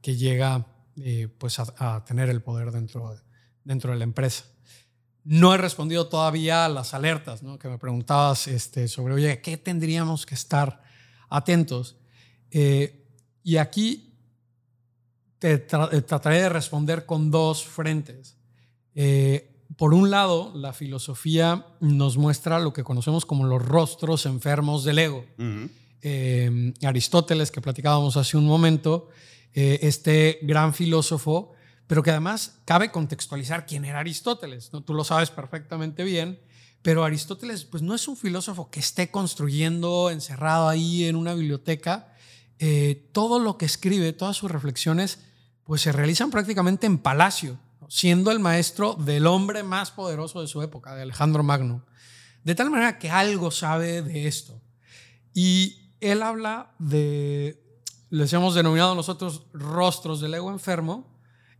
que 0.00 0.16
llega 0.16 0.66
eh, 1.02 1.28
pues 1.38 1.58
a, 1.58 2.04
tener 2.04 2.28
el 2.28 2.42
poder 2.42 2.70
dentro 2.70 3.12
de, 3.12 3.20
dentro 3.64 3.92
de 3.92 3.98
la 3.98 4.04
empresa. 4.04 4.44
No 5.24 5.54
he 5.54 5.58
respondido 5.58 6.08
todavía 6.08 6.64
a 6.64 6.68
las 6.68 6.94
alertas 6.94 7.42
¿no? 7.42 7.58
que 7.58 7.68
me 7.68 7.78
preguntabas 7.78 8.46
este, 8.46 8.88
sobre, 8.88 9.14
oye, 9.14 9.40
¿qué 9.40 9.56
tendríamos 9.56 10.24
que 10.24 10.34
estar 10.34 10.82
atentos? 11.28 11.96
Eh, 12.50 13.06
y 13.42 13.56
aquí 13.56 14.14
te 15.38 15.58
trataré 15.58 16.42
de 16.42 16.48
responder 16.48 17.06
con 17.06 17.30
dos 17.30 17.64
frentes. 17.64 18.36
Eh, 18.94 19.54
por 19.76 19.94
un 19.94 20.10
lado, 20.10 20.52
la 20.54 20.72
filosofía 20.72 21.66
nos 21.80 22.16
muestra 22.16 22.58
lo 22.58 22.72
que 22.72 22.82
conocemos 22.82 23.24
como 23.24 23.44
los 23.44 23.64
rostros 23.64 24.26
enfermos 24.26 24.84
del 24.84 24.98
ego. 24.98 25.24
Eh, 26.02 26.72
Aristóteles, 26.82 27.50
que 27.50 27.60
platicábamos 27.60 28.16
hace 28.16 28.36
un 28.36 28.46
momento, 28.46 29.08
eh, 29.54 29.80
este 29.82 30.38
gran 30.42 30.74
filósofo, 30.74 31.52
pero 31.86 32.02
que 32.02 32.10
además 32.10 32.60
cabe 32.64 32.90
contextualizar 32.90 33.66
quién 33.66 33.84
era 33.84 34.00
Aristóteles. 34.00 34.72
¿no? 34.72 34.82
Tú 34.82 34.94
lo 34.94 35.04
sabes 35.04 35.30
perfectamente 35.30 36.04
bien, 36.04 36.40
pero 36.82 37.04
Aristóteles 37.04 37.64
pues, 37.64 37.82
no 37.82 37.94
es 37.94 38.06
un 38.08 38.16
filósofo 38.16 38.70
que 38.70 38.80
esté 38.80 39.10
construyendo, 39.10 40.10
encerrado 40.10 40.68
ahí 40.68 41.04
en 41.04 41.16
una 41.16 41.34
biblioteca. 41.34 42.14
todo 43.12 43.38
lo 43.38 43.56
que 43.56 43.66
escribe, 43.66 44.12
todas 44.12 44.36
sus 44.36 44.50
reflexiones, 44.50 45.20
pues 45.64 45.82
se 45.82 45.92
realizan 45.92 46.30
prácticamente 46.30 46.86
en 46.86 46.98
palacio 46.98 47.58
siendo 47.88 48.30
el 48.30 48.38
maestro 48.38 48.94
del 48.94 49.26
hombre 49.26 49.62
más 49.62 49.90
poderoso 49.90 50.40
de 50.40 50.46
su 50.46 50.62
época, 50.62 50.94
de 50.94 51.02
Alejandro 51.02 51.42
Magno. 51.42 51.84
De 52.44 52.54
tal 52.54 52.70
manera 52.70 52.98
que 52.98 53.10
algo 53.10 53.50
sabe 53.50 54.02
de 54.02 54.28
esto. 54.28 54.60
Y 55.34 55.94
él 56.00 56.22
habla 56.22 56.74
de, 56.78 57.62
les 58.10 58.32
hemos 58.32 58.54
denominado 58.54 58.94
nosotros 58.94 59.46
rostros 59.52 60.20
del 60.20 60.34
ego 60.34 60.50
enfermo, 60.50 61.06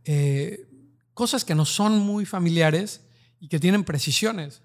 eh, 0.03 0.67
cosas 1.13 1.45
que 1.45 1.55
no 1.55 1.65
son 1.65 1.99
muy 1.99 2.25
familiares 2.25 3.01
y 3.39 3.47
que 3.47 3.59
tienen 3.59 3.83
precisiones. 3.83 4.61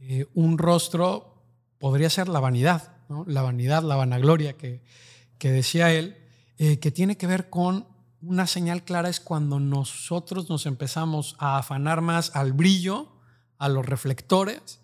Eh, 0.00 0.26
un 0.34 0.58
rostro 0.58 1.42
podría 1.78 2.10
ser 2.10 2.28
la 2.28 2.40
vanidad, 2.40 2.96
la 3.26 3.42
vanidad, 3.42 3.82
la 3.82 3.96
vanagloria 3.96 4.54
que, 4.54 4.82
que 5.38 5.50
decía 5.50 5.92
él, 5.92 6.16
eh, 6.58 6.78
que 6.78 6.90
tiene 6.90 7.16
que 7.16 7.26
ver 7.26 7.50
con 7.50 7.86
una 8.20 8.46
señal 8.46 8.82
clara 8.82 9.08
es 9.08 9.20
cuando 9.20 9.60
nosotros 9.60 10.48
nos 10.48 10.66
empezamos 10.66 11.36
a 11.38 11.58
afanar 11.58 12.00
más 12.00 12.34
al 12.34 12.52
brillo, 12.52 13.12
a 13.58 13.68
los 13.68 13.86
reflectores, 13.86 14.80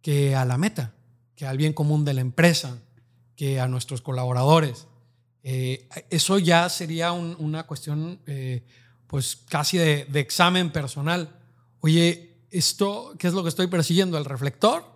que 0.00 0.34
a 0.34 0.44
la 0.44 0.58
meta, 0.58 0.94
que 1.34 1.46
al 1.46 1.56
bien 1.56 1.72
común 1.72 2.04
de 2.04 2.14
la 2.14 2.20
empresa, 2.20 2.78
que 3.36 3.60
a 3.60 3.68
nuestros 3.68 4.00
colaboradores. 4.00 4.86
Eh, 5.42 5.88
eso 6.10 6.38
ya 6.38 6.68
sería 6.68 7.12
una 7.12 7.64
cuestión 7.64 8.20
pues 9.12 9.36
casi 9.36 9.76
de, 9.76 10.06
examen 10.14 10.70
personal. 10.70 11.28
Oye, 11.80 12.46
¿esto 12.50 13.14
qué 13.18 13.28
es 13.28 13.34
lo 13.34 13.42
que 13.42 13.50
estoy 13.50 13.66
persiguiendo? 13.66 14.16
¿El 14.16 14.24
reflector? 14.24 14.86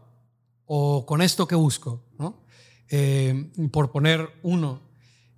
¿O 0.64 1.04
con 1.04 1.20
esto 1.20 1.46
que 1.46 1.54
busco? 1.54 2.02
¿no? 2.18 2.42
Eh, 2.88 3.52
por 3.70 3.92
poner 3.92 4.30
uno, 4.42 4.80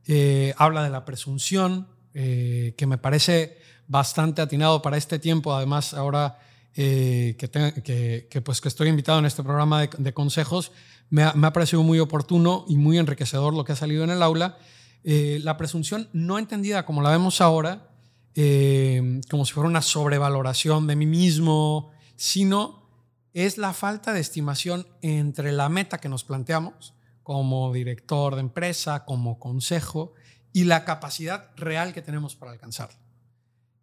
eh, 0.06 0.54
habla 0.58 0.84
de 0.84 0.90
la 0.90 1.04
presunción, 1.04 1.88
eh, 2.14 2.74
que 2.78 2.86
me 2.86 2.98
parece 2.98 3.58
bastante 3.88 4.42
atinado 4.42 4.80
para 4.80 4.96
este 4.96 5.18
tiempo, 5.18 5.52
además 5.52 5.92
ahora 5.92 6.38
que, 6.72 8.42
pues 8.44 8.60
que 8.60 8.68
estoy 8.68 8.88
invitado 8.90 9.18
en 9.18 9.24
este 9.24 9.42
programa 9.42 9.88
de, 9.88 10.14
consejos, 10.14 10.70
me 11.10 11.24
me 11.34 11.48
ha, 11.48 11.52
parecido 11.52 11.82
muy 11.82 11.98
oportuno 11.98 12.64
y 12.68 12.76
muy 12.76 12.96
enriquecedor 12.98 13.54
lo 13.54 13.64
que 13.64 13.72
ha 13.72 13.76
salido 13.76 14.04
en 14.04 14.10
el 14.10 14.22
aula. 14.22 14.56
La 15.04 15.56
presunción 15.56 16.08
no 16.12 16.38
entendida 16.38 16.84
como 16.84 17.02
la 17.02 17.10
vemos 17.10 17.40
ahora, 17.40 17.90
como 18.34 19.44
si 19.44 19.52
fuera 19.52 19.68
una 19.68 19.82
sobrevaloración 19.82 20.86
de 20.86 20.96
mí 20.96 21.06
mismo, 21.06 21.90
sino 22.16 22.88
es 23.32 23.58
la 23.58 23.72
falta 23.72 24.12
de 24.12 24.20
estimación 24.20 24.86
entre 25.02 25.52
la 25.52 25.68
meta 25.68 25.98
que 25.98 26.08
nos 26.08 26.24
planteamos 26.24 26.94
como 27.22 27.72
director 27.72 28.34
de 28.34 28.40
empresa, 28.40 29.04
como 29.04 29.38
consejo, 29.38 30.14
y 30.52 30.64
la 30.64 30.84
capacidad 30.86 31.50
real 31.56 31.92
que 31.92 32.00
tenemos 32.00 32.36
para 32.36 32.52
alcanzarla. 32.52 32.98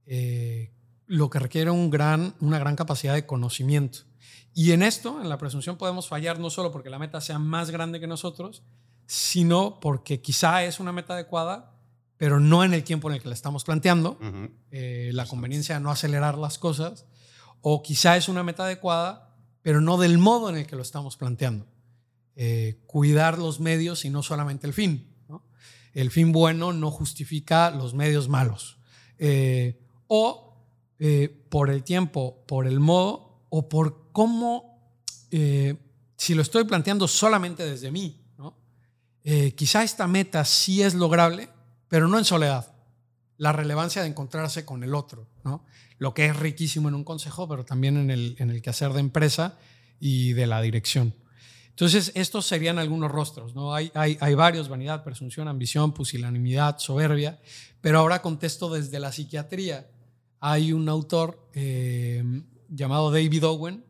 Eh, 0.07 0.73
lo 1.05 1.29
que 1.29 1.37
requiere 1.39 1.69
una 1.69 2.59
gran 2.59 2.75
capacidad 2.75 3.13
de 3.13 3.27
conocimiento. 3.27 3.99
Y 4.55 4.71
en 4.71 4.81
esto, 4.81 5.21
en 5.21 5.29
la 5.29 5.37
presunción, 5.37 5.77
podemos 5.77 6.07
fallar 6.07 6.39
no 6.39 6.49
solo 6.49 6.71
porque 6.71 6.89
la 6.89 6.97
meta 6.97 7.21
sea 7.21 7.37
más 7.37 7.69
grande 7.69 7.99
que 7.99 8.07
nosotros, 8.07 8.63
sino 9.07 9.79
porque 9.79 10.21
quizá 10.21 10.63
es 10.63 10.79
una 10.79 10.91
meta 10.91 11.13
adecuada, 11.13 11.75
pero 12.17 12.39
no 12.39 12.63
en 12.63 12.73
el 12.73 12.83
tiempo 12.83 13.09
en 13.09 13.15
el 13.15 13.21
que 13.21 13.27
la 13.27 13.33
estamos 13.33 13.63
planteando, 13.63 14.17
eh, 14.71 15.11
la 15.13 15.25
conveniencia 15.25 15.75
de 15.75 15.81
no 15.81 15.91
acelerar 15.91 16.37
las 16.37 16.57
cosas, 16.57 17.05
o 17.61 17.83
quizá 17.83 18.15
es 18.17 18.29
una 18.29 18.43
meta 18.43 18.63
adecuada, 18.63 19.35
pero 19.61 19.81
no 19.81 19.97
del 19.97 20.17
modo 20.17 20.49
en 20.49 20.57
el 20.57 20.67
que 20.67 20.75
lo 20.75 20.81
estamos 20.81 21.17
planteando. 21.17 21.67
Eh, 22.35 22.81
cuidar 22.85 23.37
los 23.37 23.59
medios 23.59 24.05
y 24.05 24.09
no 24.09 24.23
solamente 24.23 24.67
el 24.67 24.73
fin. 24.73 25.11
El 25.93 26.11
fin 26.11 26.33
bueno 26.33 26.73
no 26.73 26.91
justifica 26.91 27.71
los 27.71 27.93
medios 27.93 28.27
malos. 28.27 28.77
Eh, 29.17 29.81
o 30.07 30.41
por 31.49 31.69
el 31.69 31.83
tiempo, 31.83 32.43
por 32.47 32.67
el 32.67 32.79
modo, 32.79 33.45
o 33.49 33.69
por 33.69 34.11
cómo, 34.11 34.93
si 35.29 36.33
lo 36.33 36.41
estoy 36.41 36.63
planteando 36.65 37.07
solamente 37.07 37.65
desde 37.65 37.91
mí, 37.91 38.24
quizá 39.55 39.83
esta 39.83 40.07
meta 40.07 40.45
sí 40.45 40.83
es 40.83 40.93
lograble, 40.93 41.49
pero 41.87 42.07
no 42.07 42.17
en 42.17 42.25
soledad. 42.25 42.73
La 43.37 43.51
relevancia 43.51 44.01
de 44.01 44.07
encontrarse 44.07 44.65
con 44.65 44.83
el 44.83 44.93
otro, 44.93 45.27
¿no? 45.43 45.65
lo 45.97 46.13
que 46.13 46.25
es 46.25 46.35
riquísimo 46.35 46.89
en 46.89 46.95
un 46.95 47.03
consejo, 47.03 47.47
pero 47.47 47.65
también 47.65 47.97
en 47.97 48.11
el, 48.11 48.35
en 48.39 48.49
el 48.49 48.61
quehacer 48.61 48.93
de 48.93 48.99
empresa 48.99 49.57
y 49.99 50.33
de 50.33 50.47
la 50.47 50.61
dirección. 50.61 51.13
Entonces, 51.69 52.11
estos 52.15 52.45
serían 52.45 52.79
algunos 52.79 53.11
rostros, 53.11 53.53
¿no? 53.53 53.73
Hay, 53.73 53.91
hay, 53.95 54.17
hay 54.21 54.33
varios, 54.33 54.69
vanidad, 54.69 55.03
presunción, 55.03 55.47
ambición, 55.47 55.93
pusilanimidad, 55.93 56.79
soberbia, 56.79 57.39
pero 57.81 57.99
ahora 57.99 58.21
contesto 58.21 58.69
desde 58.69 58.99
la 58.99 59.11
psiquiatría. 59.11 59.89
Hay 60.39 60.71
un 60.71 60.87
autor 60.87 61.49
eh, 61.53 62.23
llamado 62.69 63.11
David 63.11 63.45
Owen, 63.45 63.85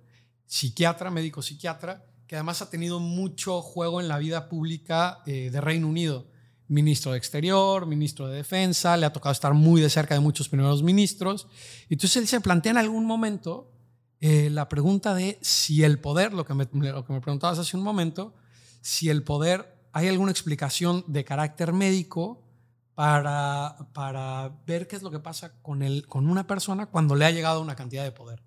psiquiatra, 0.48 1.12
médico 1.12 1.44
psiquiatra, 1.44 2.04
que 2.28 2.36
además 2.36 2.62
ha 2.62 2.70
tenido 2.70 3.00
mucho 3.00 3.62
juego 3.62 4.02
en 4.02 4.08
la 4.08 4.18
vida 4.18 4.50
pública 4.50 5.20
eh, 5.26 5.50
de 5.52 5.62
Reino 5.62 5.88
Unido 5.88 6.28
ministro 6.68 7.12
de 7.12 7.18
Exterior, 7.18 7.86
ministro 7.86 8.28
de 8.28 8.38
Defensa, 8.38 8.98
le 8.98 9.06
ha 9.06 9.14
tocado 9.14 9.32
estar 9.32 9.54
muy 9.54 9.82
de 9.82 9.90
cerca 9.90 10.16
de 10.16 10.20
muchos 10.20 10.50
primeros 10.50 10.84
ministros. 10.84 11.48
Entonces 11.90 12.18
él 12.18 12.28
se 12.28 12.42
plantea 12.42 12.72
en 12.72 12.78
algún 12.78 13.06
momento 13.06 13.72
eh, 14.20 14.50
la 14.50 14.68
pregunta 14.68 15.14
de 15.14 15.38
si 15.42 15.84
el 15.84 16.00
poder, 16.00 16.34
lo 16.34 16.46
que, 16.46 16.54
me, 16.54 16.68
lo 16.72 17.06
que 17.06 17.14
me 17.14 17.22
preguntabas 17.22 17.60
hace 17.60 17.78
un 17.78 17.84
momento, 17.84 18.34
si 18.82 19.10
el 19.10 19.24
poder, 19.24 19.78
hay 19.92 20.08
alguna 20.08 20.32
explicación 20.32 21.04
de 21.08 21.24
carácter 21.24 21.74
médico 21.74 22.42
para, 22.96 23.90
para 23.94 24.58
ver 24.66 24.88
qué 24.88 24.96
es 24.96 25.04
lo 25.04 25.12
que 25.12 25.20
pasa 25.20 25.54
con, 25.62 25.84
el, 25.84 26.08
con 26.08 26.28
una 26.28 26.48
persona 26.48 26.88
cuando 26.88 27.16
le 27.16 27.26
ha 27.26 27.32
llegado 27.32 27.62
una 27.62 27.76
cantidad 27.76 28.04
de 28.04 28.12
poder. 28.12 28.42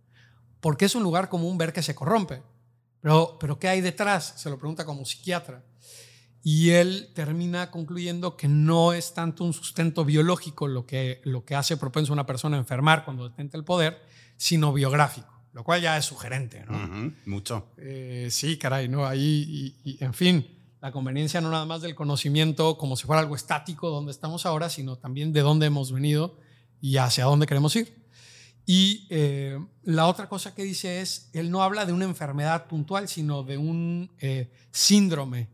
Porque 0.61 0.87
es 0.87 0.95
un 0.95 1.05
lugar 1.05 1.29
común 1.29 1.59
ver 1.59 1.73
que 1.73 1.83
se 1.83 1.95
corrompe. 1.95 2.43
Pero, 3.01 3.37
pero 3.39 3.59
¿qué 3.59 3.69
hay 3.69 3.81
detrás? 3.81 4.35
Se 4.37 4.51
lo 4.51 4.59
pregunta 4.59 4.85
como 4.85 5.05
psiquiatra. 5.05 5.63
Y 6.43 6.71
él 6.71 7.11
termina 7.15 7.71
concluyendo 7.71 8.37
que 8.37 8.49
no 8.49 8.93
es 8.93 9.13
tanto 9.13 9.45
un 9.45 9.53
sustento 9.53 10.05
biológico 10.05 10.69
lo 10.69 10.87
que, 10.87 11.21
lo 11.25 11.45
que 11.45 11.55
hace 11.55 11.77
propenso 11.77 12.13
a 12.13 12.15
una 12.15 12.27
persona 12.27 12.57
a 12.57 12.61
enfermar 12.61 13.05
cuando 13.05 13.29
detenta 13.29 13.57
el 13.57 13.65
poder, 13.65 14.01
sino 14.37 14.73
biográfico, 14.73 15.29
lo 15.53 15.65
cual 15.65 15.83
ya 15.83 15.99
es 15.99 16.05
sugerente, 16.05 16.65
¿no? 16.65 17.13
mucho. 17.27 17.73
Eh, 17.77 18.29
sí, 18.31 18.57
caray, 18.57 18.89
¿no? 18.89 19.05
Ahí, 19.05 19.77
y, 19.85 20.03
en 20.03 20.15
fin, 20.15 20.47
la 20.81 20.93
conveniencia 20.93 21.41
no 21.41 21.51
nada 21.51 21.67
más 21.67 21.83
del 21.83 21.97
conocimiento 21.97 22.79
como 22.79 22.97
si 22.97 23.05
fuera 23.05 23.21
algo 23.21 23.35
estático 23.35 23.91
donde 23.91 24.13
estamos 24.13 24.47
ahora, 24.47 24.71
sino 24.71 24.97
también 24.97 25.33
de 25.33 25.41
dónde 25.41 25.67
hemos 25.67 25.93
venido 25.93 26.39
y 26.81 26.99
hacia 26.99 27.25
dónde 27.25 27.47
queremos 27.47 27.75
ir. 27.75 27.98
Y 28.71 29.07
eh, 29.09 29.59
la 29.85 30.07
otra 30.07 30.29
cosa 30.29 30.55
que 30.55 30.63
dice 30.63 31.01
es, 31.01 31.31
él 31.33 31.51
no 31.51 31.63
habla 31.63 31.87
de 31.87 31.95
una 31.95 32.05
enfermedad 32.05 32.67
puntual, 32.67 33.09
sino 33.09 33.43
de 33.43 33.57
un 33.57 34.11
eh, 34.21 34.51
síndrome 34.71 35.49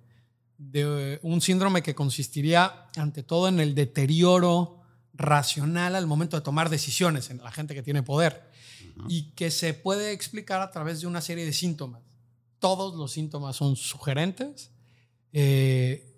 de 0.58 1.18
un 1.22 1.40
síndrome 1.40 1.82
que 1.82 1.94
consistiría 1.94 2.88
ante 2.96 3.22
todo 3.22 3.48
en 3.48 3.60
el 3.60 3.74
deterioro 3.74 4.80
racional 5.12 5.94
al 5.94 6.06
momento 6.06 6.36
de 6.36 6.42
tomar 6.42 6.70
decisiones 6.70 7.30
en 7.30 7.38
la 7.38 7.52
gente 7.52 7.74
que 7.74 7.82
tiene 7.82 8.02
poder 8.02 8.50
y 9.08 9.30
que 9.32 9.50
se 9.50 9.74
puede 9.74 10.12
explicar 10.12 10.60
a 10.60 10.70
través 10.70 11.00
de 11.00 11.06
una 11.06 11.20
serie 11.20 11.44
de 11.44 11.52
síntomas. 11.52 12.02
Todos 12.58 12.94
los 12.94 13.12
síntomas 13.12 13.56
son 13.56 13.76
sugerentes, 13.76 14.70
eh, 15.32 16.10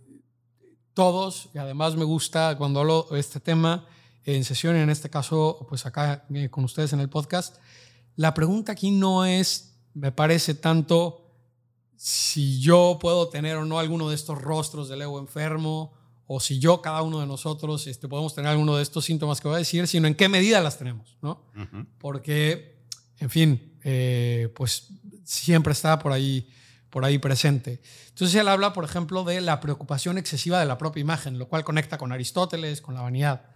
todos, 0.95 1.49
y 1.55 1.59
además 1.59 1.97
me 1.97 2.05
gusta 2.05 2.57
cuando 2.57 2.81
hablo 2.81 3.09
de 3.11 3.21
este 3.21 3.41
tema 3.41 3.87
en 4.27 4.45
sesión, 4.45 4.77
en 4.77 4.91
este 4.91 5.09
caso, 5.09 5.65
pues 5.69 5.87
acá 5.87 6.27
eh, 6.35 6.51
con 6.51 6.65
ustedes 6.65 6.93
en 6.93 7.01
el 7.01 7.09
podcast, 7.09 7.57
la 8.17 8.35
pregunta 8.35 8.73
aquí 8.73 8.91
no 8.91 9.25
es, 9.25 9.79
me 9.95 10.11
parece 10.11 10.55
tanto, 10.55 11.31
si 11.97 12.61
yo 12.61 12.99
puedo 13.01 13.29
tener 13.29 13.57
o 13.57 13.65
no 13.65 13.79
alguno 13.79 14.09
de 14.09 14.17
estos 14.17 14.43
rostros 14.43 14.89
del 14.89 15.03
ego 15.03 15.21
enfermo, 15.21 15.95
o 16.27 16.41
si 16.41 16.59
yo, 16.59 16.83
cada 16.83 17.03
uno 17.03 17.21
de 17.21 17.27
nosotros, 17.27 17.87
este, 17.87 18.09
podemos 18.09 18.35
tener 18.35 18.51
alguno 18.51 18.77
de 18.77 18.83
estos 18.83 19.05
síntomas 19.05 19.41
que 19.41 19.47
voy 19.47 19.55
a 19.55 19.59
decir, 19.59 19.87
sino 19.87 20.09
en 20.09 20.17
qué 20.17 20.29
medida 20.29 20.61
las 20.61 20.77
tenemos, 20.77 21.17
¿no? 21.23 21.45
Porque, 21.99 22.81
en 23.21 23.31
fin, 23.31 23.79
eh, 23.85 24.53
pues 24.57 24.89
siempre 25.23 25.73
está 25.73 26.01
por 26.01 26.11
ahí, 26.11 26.49
por 26.91 27.05
ahí 27.05 27.19
presente. 27.19 27.81
Entonces 28.09 28.35
él 28.41 28.49
habla, 28.49 28.73
por 28.73 28.83
ejemplo, 28.83 29.23
de 29.23 29.41
la 29.41 29.61
preocupación 29.61 30.19
excesiva 30.19 30.59
de 30.59 30.67
la 30.67 30.79
propia 30.79 31.01
imagen, 31.01 31.39
lo 31.39 31.47
cual 31.47 31.63
conecta 31.63 31.97
con 31.97 32.11
Aristóteles, 32.11 32.81
con 32.81 32.95
la 32.95 33.03
vanidad. 33.03 33.56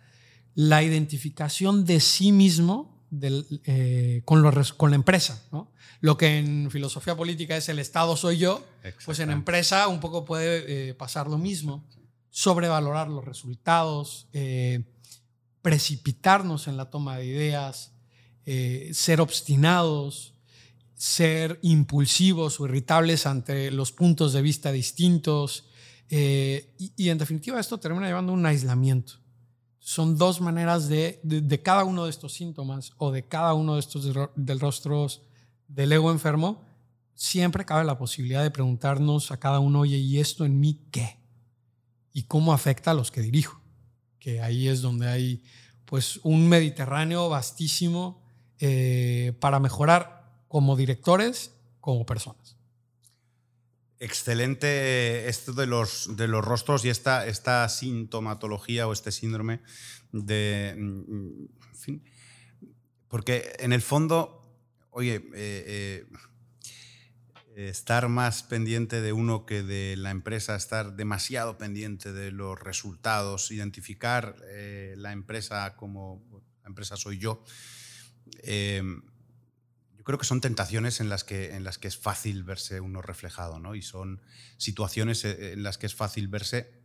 La 0.54 0.83
identificación 0.83 1.85
de 1.85 2.00
sí 2.00 2.33
mismo 2.33 3.00
eh, 3.12 4.23
con, 4.25 4.45
con 4.76 4.90
la 4.90 4.95
empresa, 4.95 5.42
¿no? 5.50 5.73
Lo 6.00 6.16
que 6.16 6.38
en 6.38 6.71
filosofía 6.71 7.16
política 7.16 7.57
es 7.57 7.69
el 7.69 7.80
Estado 7.80 8.16
soy 8.16 8.38
yo, 8.38 8.64
pues 9.04 9.19
en 9.19 9.30
empresa 9.30 9.88
un 9.88 9.99
poco 9.99 10.25
puede 10.25 10.90
eh, 10.90 10.95
pasar 10.95 11.26
lo 11.26 11.37
mismo. 11.37 11.85
Sobrevalorar 12.30 13.09
los 13.09 13.25
resultados, 13.25 14.28
eh, 14.33 14.85
precipitarnos 15.61 16.69
en 16.69 16.76
la 16.76 16.88
toma 16.88 17.19
de 17.19 17.26
ideas, 17.26 17.92
ser 18.92 19.21
obstinados, 19.21 20.35
ser 20.95 21.59
impulsivos 21.62 22.61
o 22.61 22.64
irritables 22.66 23.26
ante 23.26 23.71
los 23.71 23.92
puntos 23.92 24.33
de 24.33 24.42
vista 24.42 24.73
distintos. 24.73 25.66
Y, 26.09 27.09
en 27.09 27.19
definitiva 27.19 27.61
esto 27.61 27.78
termina 27.78 28.07
llevando 28.07 28.33
a 28.33 28.37
un 28.37 28.47
aislamiento. 28.47 29.14
Son 29.80 30.16
dos 30.16 30.40
maneras 30.40 30.88
de, 30.88 31.20
de, 31.22 31.62
cada 31.62 31.84
uno 31.84 32.04
de 32.04 32.10
estos 32.10 32.34
síntomas 32.34 32.92
o 32.99 33.10
de 33.10 33.26
cada 33.26 33.54
uno 33.54 33.75
de 33.75 33.80
estos 33.80 34.14
del 34.37 34.60
rostros 34.60 35.22
del 35.66 35.92
ego 35.92 36.12
enfermo, 36.12 36.62
siempre 37.14 37.64
cabe 37.64 37.84
la 37.84 37.99
posibilidad 37.99 38.42
de 38.42 38.50
preguntarnos 38.50 39.32
a 39.32 39.38
cada 39.38 39.58
uno, 39.58 39.80
oye, 39.80 39.96
¿y 39.96 40.18
esto 40.18 40.44
en 40.44 40.60
mí 40.60 40.80
qué? 40.90 41.20
y 42.12 42.25
cómo 42.25 42.52
afecta 42.52 42.90
a 42.90 42.94
los 42.94 43.10
que 43.10 43.20
dirijo, 43.20 43.60
que 44.18 44.40
ahí 44.40 44.68
es 44.68 44.82
donde 44.82 45.08
hay 45.08 45.42
pues 45.84 46.20
un 46.22 46.49
Mediterráneo 46.49 47.28
vastísimo 47.28 48.22
eh, 48.58 49.32
para 49.40 49.58
mejorar 49.60 50.44
como 50.49 50.76
directores, 50.76 51.54
como 51.80 52.06
personas. 52.06 52.56
Excelente 54.02 55.28
esto 55.28 55.52
de 55.52 55.66
los, 55.66 56.16
de 56.16 56.26
los 56.26 56.42
rostros 56.42 56.87
y 56.87 56.88
esta, 56.88 57.26
esta 57.26 57.69
sintomatología 57.69 58.88
o 58.88 58.95
este 58.95 59.12
síndrome 59.12 59.61
de... 60.11 60.75
Mm, 60.75 61.45
porque 63.09 63.52
en 63.59 63.75
el 63.75 63.83
fondo, 63.83 64.57
oye, 64.88 65.16
eh, 65.35 66.07
eh, 67.54 67.69
estar 67.69 68.09
más 68.09 68.42
pendiente 68.42 69.02
de 69.02 69.12
uno 69.12 69.45
que 69.45 69.62
de 69.62 69.97
la 69.99 70.11
empresa, 70.11 70.57
estar 70.57 70.97
demasiado 70.97 71.59
pendiente 71.59 72.14
de 72.14 72.33
los 72.33 72.59
resultados, 72.59 73.50
identificar 73.50 74.37
eh, 74.49 74.95
la 74.97 75.12
empresa 75.12 75.76
como 75.76 76.25
la 76.62 76.69
empresa 76.69 76.97
soy 76.97 77.19
yo 77.19 77.45
creo 80.11 80.19
que 80.19 80.26
son 80.26 80.40
tentaciones 80.40 81.00
en 81.00 81.09
las 81.09 81.25
que, 81.25 81.55
en 81.55 81.64
las 81.64 81.79
que 81.79 81.88
es 81.88 81.97
fácil 81.97 82.45
verse 82.45 82.81
uno 82.81 83.00
reflejado, 83.00 83.59
¿no? 83.59 83.75
Y 83.75 83.83
son 83.83 84.21
situaciones 84.59 85.25
en 85.25 85.62
las 85.62 85.79
que 85.79 85.87
es 85.87 85.95
fácil 85.95 86.29
verse 86.29 86.79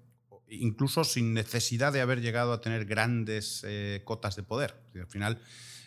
incluso 0.47 1.03
sin 1.03 1.33
necesidad 1.33 1.91
de 1.91 2.01
haber 2.01 2.21
llegado 2.21 2.53
a 2.53 2.61
tener 2.61 2.85
grandes 2.85 3.65
cotas 4.03 4.35
de 4.35 4.43
poder. 4.43 4.75
Al 4.93 5.07
final, 5.07 5.41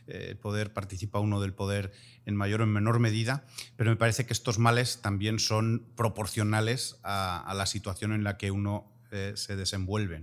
el 0.09 0.37
poder 0.37 0.73
participa 0.73 1.21
uno 1.21 1.41
del 1.41 1.53
poder 1.53 1.93
en 2.25 2.35
mayor 2.35 2.61
o 2.61 2.65
en 2.65 2.71
menor 2.71 2.99
medida, 2.99 3.47
pero 3.77 3.91
me 3.91 3.97
parece 3.97 4.27
que 4.27 4.33
estos 4.33 4.59
males 4.59 5.01
también 5.03 5.39
son 5.39 5.87
proporcionales 5.97 6.97
a, 7.03 7.53
la 7.55 7.67
situación 7.67 8.13
en 8.13 8.25
la 8.25 8.37
que 8.37 8.51
uno 8.51 8.91
eh, 9.11 9.33
se 9.37 9.57
desenvuelve. 9.57 10.23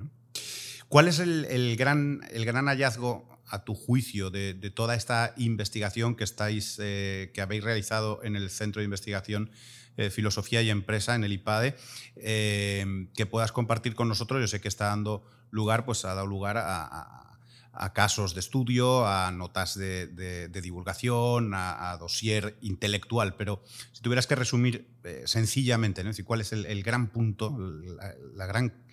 ¿Cuál 0.89 1.07
es 1.07 1.19
el, 1.19 1.75
gran, 1.77 2.21
el 2.31 2.45
gran 2.45 2.65
hallazgo 2.67 3.34
a 3.47 3.63
tu 3.63 3.75
juicio 3.75 4.29
de, 4.29 4.53
toda 4.73 4.95
esta 4.95 5.33
investigación 5.37 6.15
que, 6.15 6.23
estáis, 6.23 6.77
eh, 6.81 7.31
que 7.33 7.41
habéis 7.41 7.63
realizado 7.63 8.21
en 8.23 8.35
el 8.35 8.49
Centro 8.49 8.79
de 8.79 8.85
Investigación 8.85 9.51
eh, 9.97 10.09
Filosofía 10.09 10.61
y 10.61 10.69
Empresa, 10.69 11.15
en 11.15 11.23
el 11.23 11.31
IPADE, 11.31 11.75
que 12.15 13.25
puedas 13.29 13.51
compartir 13.51 13.95
con 13.95 14.07
nosotros? 14.07 14.41
Yo 14.41 14.47
sé 14.47 14.59
que 14.59 14.67
está 14.67 14.87
dando 14.87 15.25
lugar, 15.51 15.85
pues 15.85 16.03
ha 16.05 16.15
dado 16.15 16.27
lugar 16.27 16.57
a 16.57 17.25
a 17.77 17.93
casos 17.93 18.33
de 18.33 18.39
estudio, 18.39 19.05
a 19.05 19.31
notas 19.31 19.77
de, 19.77 20.49
divulgación, 20.61 21.51
a, 21.53 21.95
dossier 21.99 22.57
intelectual, 22.61 23.35
pero 23.35 23.63
si 23.91 24.01
tuvieras 24.01 24.27
que 24.27 24.35
resumir 24.35 24.87
eh, 25.03 25.23
sencillamente, 25.25 26.03
¿no? 26.03 26.11
cuál 26.25 26.41
es 26.41 26.53
el, 26.53 26.83
gran 26.83 27.07
punto, 27.07 27.57
la, 28.35 28.45
gran 28.45 28.84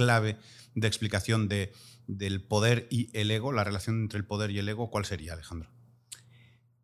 clave 0.00 0.38
de 0.74 0.86
explicación 0.86 1.48
de, 1.48 1.72
del 2.06 2.42
poder 2.42 2.86
y 2.90 3.10
el 3.12 3.30
ego, 3.30 3.52
la 3.52 3.64
relación 3.64 4.00
entre 4.00 4.18
el 4.18 4.24
poder 4.24 4.50
y 4.50 4.58
el 4.58 4.68
ego, 4.68 4.90
¿cuál 4.90 5.04
sería, 5.04 5.34
Alejandro? 5.34 5.68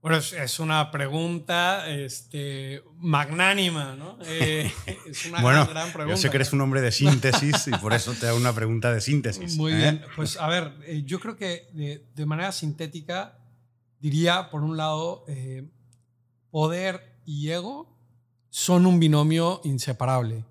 Bueno, 0.03 0.19
es 0.19 0.61
una 0.61 0.91
pregunta 0.91 1.89
este, 1.91 2.83
magnánima, 2.99 3.97
¿no? 3.97 4.19
Eh, 4.27 4.71
es 5.07 5.27
una 5.27 5.41
bueno, 5.41 5.67
gran, 5.67 5.93
pregunta. 5.93 6.15
Yo 6.15 6.21
sé 6.21 6.31
que 6.31 6.37
eres 6.37 6.53
un 6.53 6.61
hombre 6.61 6.81
de 6.81 6.93
síntesis 6.93 7.67
y 7.69 7.71
por 7.73 7.95
eso 7.95 8.13
te 8.13 8.29
hago 8.29 8.37
una 8.37 8.53
pregunta 8.53 8.93
de 8.93 9.01
síntesis. 9.01 9.57
Muy 9.57 9.73
¿eh? 9.73 9.77
bien. 9.77 10.05
Pues 10.15 10.37
a 10.37 10.47
ver, 10.49 10.75
eh, 10.87 11.03
yo 11.05 11.19
creo 11.19 11.37
que 11.37 11.69
de, 11.73 12.27
manera 12.27 12.53
sintética 12.53 13.39
diría, 13.99 14.51
por 14.51 14.63
un 14.63 14.77
lado, 14.77 15.25
poder 16.51 17.19
y 17.25 17.51
ego 17.51 17.99
son 18.51 18.87
un 18.87 19.01
binomio 19.01 19.61
inseparable. 19.65 20.45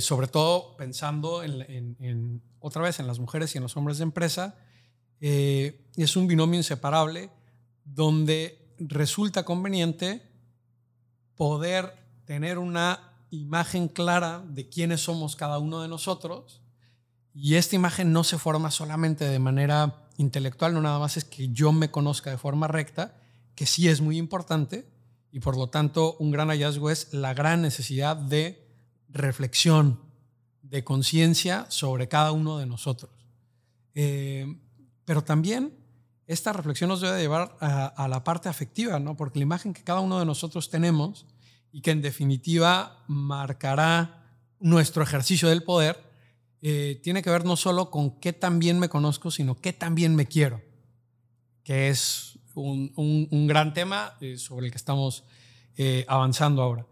Sobre 0.00 0.28
todo 0.28 0.76
pensando 0.76 1.42
en, 1.42 2.42
otra 2.60 2.82
vez 2.82 3.00
en 3.00 3.06
las 3.06 3.18
mujeres 3.18 3.54
y 3.54 3.58
en 3.58 3.62
los 3.62 3.76
hombres 3.76 3.98
de 3.98 4.04
empresa, 4.04 4.56
es 5.20 6.16
un 6.16 6.26
binomio 6.26 6.58
inseparable 6.58 7.30
donde 7.84 8.74
resulta 8.78 9.44
conveniente 9.44 10.22
poder 11.34 11.92
tener 12.24 12.58
una 12.58 13.14
imagen 13.30 13.88
clara 13.88 14.42
de 14.48 14.68
quiénes 14.68 15.02
somos 15.02 15.36
cada 15.36 15.58
uno 15.58 15.82
de 15.82 15.88
nosotros 15.88 16.62
y 17.34 17.54
esta 17.54 17.76
imagen 17.76 18.12
no 18.12 18.24
se 18.24 18.38
forma 18.38 18.70
solamente 18.70 19.28
de 19.28 19.38
manera 19.38 20.08
intelectual, 20.16 20.74
no 20.74 20.80
nada 20.80 20.98
más 20.98 21.16
es 21.16 21.24
que 21.24 21.48
yo 21.50 21.72
me 21.72 21.90
conozca 21.90 22.30
de 22.30 22.38
forma 22.38 22.66
recta, 22.66 23.20
que 23.54 23.66
sí 23.66 23.88
es 23.88 24.00
muy 24.00 24.18
importante 24.18 24.88
y 25.30 25.40
por 25.40 25.56
lo 25.56 25.68
tanto 25.68 26.16
un 26.18 26.30
gran 26.30 26.48
hallazgo 26.48 26.90
es 26.90 27.12
la 27.12 27.34
gran 27.34 27.62
necesidad 27.62 28.16
de 28.16 28.67
reflexión, 29.08 30.00
de 30.62 30.84
conciencia 30.84 31.66
sobre 31.70 32.08
cada 32.08 32.32
uno 32.32 32.58
de 32.58 32.66
nosotros. 32.66 33.10
Eh, 33.94 34.46
pero 35.04 35.24
también 35.24 35.72
esta 36.26 36.52
reflexión 36.52 36.88
nos 36.88 37.00
debe 37.00 37.20
llevar 37.20 37.56
a, 37.60 38.06
la 38.08 38.22
parte 38.22 38.50
afectiva, 38.50 38.98
¿no? 39.00 39.16
porque 39.16 39.38
la 39.38 39.44
imagen 39.44 39.72
que 39.72 39.82
cada 39.82 40.00
uno 40.00 40.18
de 40.18 40.26
nosotros 40.26 40.68
tenemos 40.68 41.26
y 41.72 41.80
que 41.80 41.90
en 41.90 42.02
definitiva 42.02 43.02
marcará 43.08 44.26
nuestro 44.60 45.02
ejercicio 45.02 45.48
del 45.48 45.62
poder, 45.62 45.98
eh, 46.60 47.00
tiene 47.02 47.22
que 47.22 47.30
ver 47.30 47.44
no 47.44 47.56
solo 47.56 47.90
con 47.90 48.20
qué 48.20 48.32
tan 48.32 48.58
bien 48.58 48.78
me 48.78 48.88
conozco, 48.88 49.30
sino 49.30 49.54
qué 49.54 49.72
tan 49.72 49.94
bien 49.94 50.14
me 50.14 50.26
quiero, 50.26 50.60
que 51.62 51.88
es 51.88 52.38
un, 52.54 53.46
gran 53.46 53.72
tema 53.72 54.14
eh, 54.20 54.36
sobre 54.36 54.66
el 54.66 54.72
que 54.72 54.78
estamos 54.78 55.24
eh, 55.76 56.04
avanzando 56.08 56.62
ahora. 56.62 56.86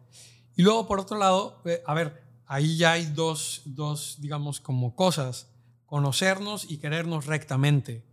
Y 0.56 0.62
luego, 0.62 0.88
por 0.88 0.98
otro 0.98 1.18
lado, 1.18 1.62
a 1.86 1.94
ver, 1.94 2.24
ahí 2.46 2.76
ya 2.76 2.92
hay 2.92 3.06
dos, 3.06 3.62
dos, 3.66 4.16
digamos, 4.20 4.60
como 4.60 4.96
cosas, 4.96 5.48
conocernos 5.84 6.68
y 6.70 6.78
querernos 6.78 7.26
rectamente. 7.26 8.04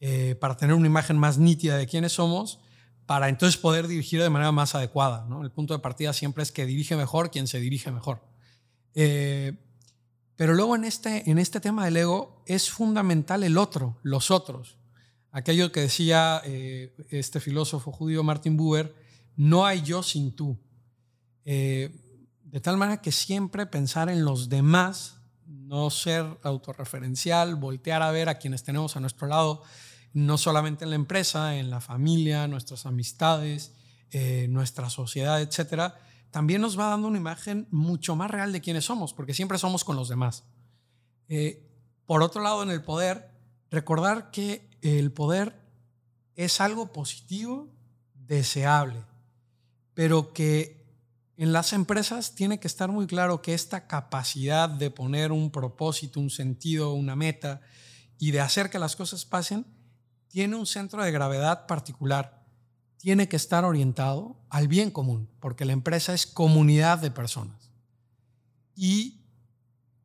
Eh, 0.00 0.36
para 0.38 0.58
tener 0.58 0.76
una 0.76 0.86
imagen 0.86 1.16
más 1.18 1.38
nítida 1.38 1.78
de 1.78 1.86
quiénes 1.86 2.12
somos, 2.12 2.60
para 3.06 3.28
entonces 3.30 3.58
poder 3.58 3.88
dirigir 3.88 4.20
de 4.20 4.28
manera 4.28 4.52
más 4.52 4.74
adecuada. 4.74 5.26
El 5.42 5.50
punto 5.50 5.72
de 5.72 5.80
partida 5.80 6.12
siempre 6.12 6.42
es 6.42 6.52
que 6.52 6.66
dirige 6.66 6.96
mejor 6.96 7.30
quien 7.30 7.46
se 7.46 7.60
dirige 7.60 7.90
mejor. 7.90 8.20
Eh, 8.94 9.54
pero 10.36 10.52
luego 10.54 10.76
en 10.76 10.84
este, 10.84 11.30
en 11.30 11.38
este 11.38 11.60
tema 11.60 11.86
del 11.86 11.96
ego 11.96 12.42
es 12.46 12.68
fundamental 12.70 13.42
el 13.42 13.56
otro, 13.56 13.96
los 14.02 14.30
otros. 14.30 14.76
Aquello 15.30 15.72
que 15.72 15.80
decía 15.80 16.42
eh, 16.44 16.94
este 17.08 17.40
filósofo 17.40 17.90
judío 17.90 18.22
Martin 18.22 18.56
Buber, 18.56 18.94
no 19.36 19.64
hay 19.64 19.82
yo 19.82 20.02
sin 20.02 20.36
tú. 20.36 20.58
De 21.46 22.60
tal 22.60 22.76
manera 22.76 23.00
que 23.00 23.12
siempre 23.12 23.66
pensar 23.66 24.08
en 24.08 24.24
los 24.24 24.48
demás, 24.48 25.20
no 25.46 25.90
ser 25.90 26.26
autorreferencial, 26.42 27.54
voltear 27.54 28.02
a 28.02 28.10
ver 28.10 28.28
a 28.28 28.38
quienes 28.38 28.64
tenemos 28.64 28.96
a 28.96 29.00
nuestro 29.00 29.28
lado, 29.28 29.62
no 30.12 30.38
solamente 30.38 30.84
en 30.84 30.90
la 30.90 30.96
empresa, 30.96 31.56
en 31.56 31.70
la 31.70 31.80
familia, 31.80 32.48
nuestras 32.48 32.86
amistades, 32.86 33.72
eh, 34.10 34.46
nuestra 34.48 34.90
sociedad, 34.90 35.40
etcétera, 35.40 35.98
también 36.30 36.60
nos 36.60 36.78
va 36.78 36.86
dando 36.86 37.08
una 37.08 37.18
imagen 37.18 37.66
mucho 37.70 38.16
más 38.16 38.30
real 38.30 38.52
de 38.52 38.60
quiénes 38.60 38.84
somos, 38.84 39.12
porque 39.12 39.34
siempre 39.34 39.58
somos 39.58 39.84
con 39.84 39.96
los 39.96 40.08
demás. 40.08 40.44
Eh, 41.28 41.68
por 42.06 42.22
otro 42.22 42.42
lado, 42.42 42.62
en 42.62 42.70
el 42.70 42.82
poder, 42.82 43.30
recordar 43.70 44.30
que 44.30 44.70
el 44.82 45.12
poder 45.12 45.60
es 46.34 46.60
algo 46.60 46.92
positivo, 46.92 47.68
deseable, 48.14 49.04
pero 49.94 50.32
que 50.32 50.85
en 51.36 51.52
las 51.52 51.72
empresas 51.72 52.34
tiene 52.34 52.58
que 52.58 52.66
estar 52.66 52.90
muy 52.90 53.06
claro 53.06 53.42
que 53.42 53.52
esta 53.52 53.86
capacidad 53.86 54.68
de 54.68 54.90
poner 54.90 55.32
un 55.32 55.50
propósito, 55.50 56.18
un 56.18 56.30
sentido, 56.30 56.94
una 56.94 57.14
meta 57.14 57.60
y 58.18 58.30
de 58.30 58.40
hacer 58.40 58.70
que 58.70 58.78
las 58.78 58.96
cosas 58.96 59.24
pasen 59.26 59.66
tiene 60.28 60.56
un 60.56 60.66
centro 60.66 61.02
de 61.02 61.12
gravedad 61.12 61.66
particular. 61.66 62.42
Tiene 62.96 63.28
que 63.28 63.36
estar 63.36 63.64
orientado 63.64 64.40
al 64.48 64.68
bien 64.68 64.90
común, 64.90 65.28
porque 65.40 65.66
la 65.66 65.74
empresa 65.74 66.14
es 66.14 66.26
comunidad 66.26 66.98
de 66.98 67.10
personas. 67.10 67.70
Y 68.74 69.20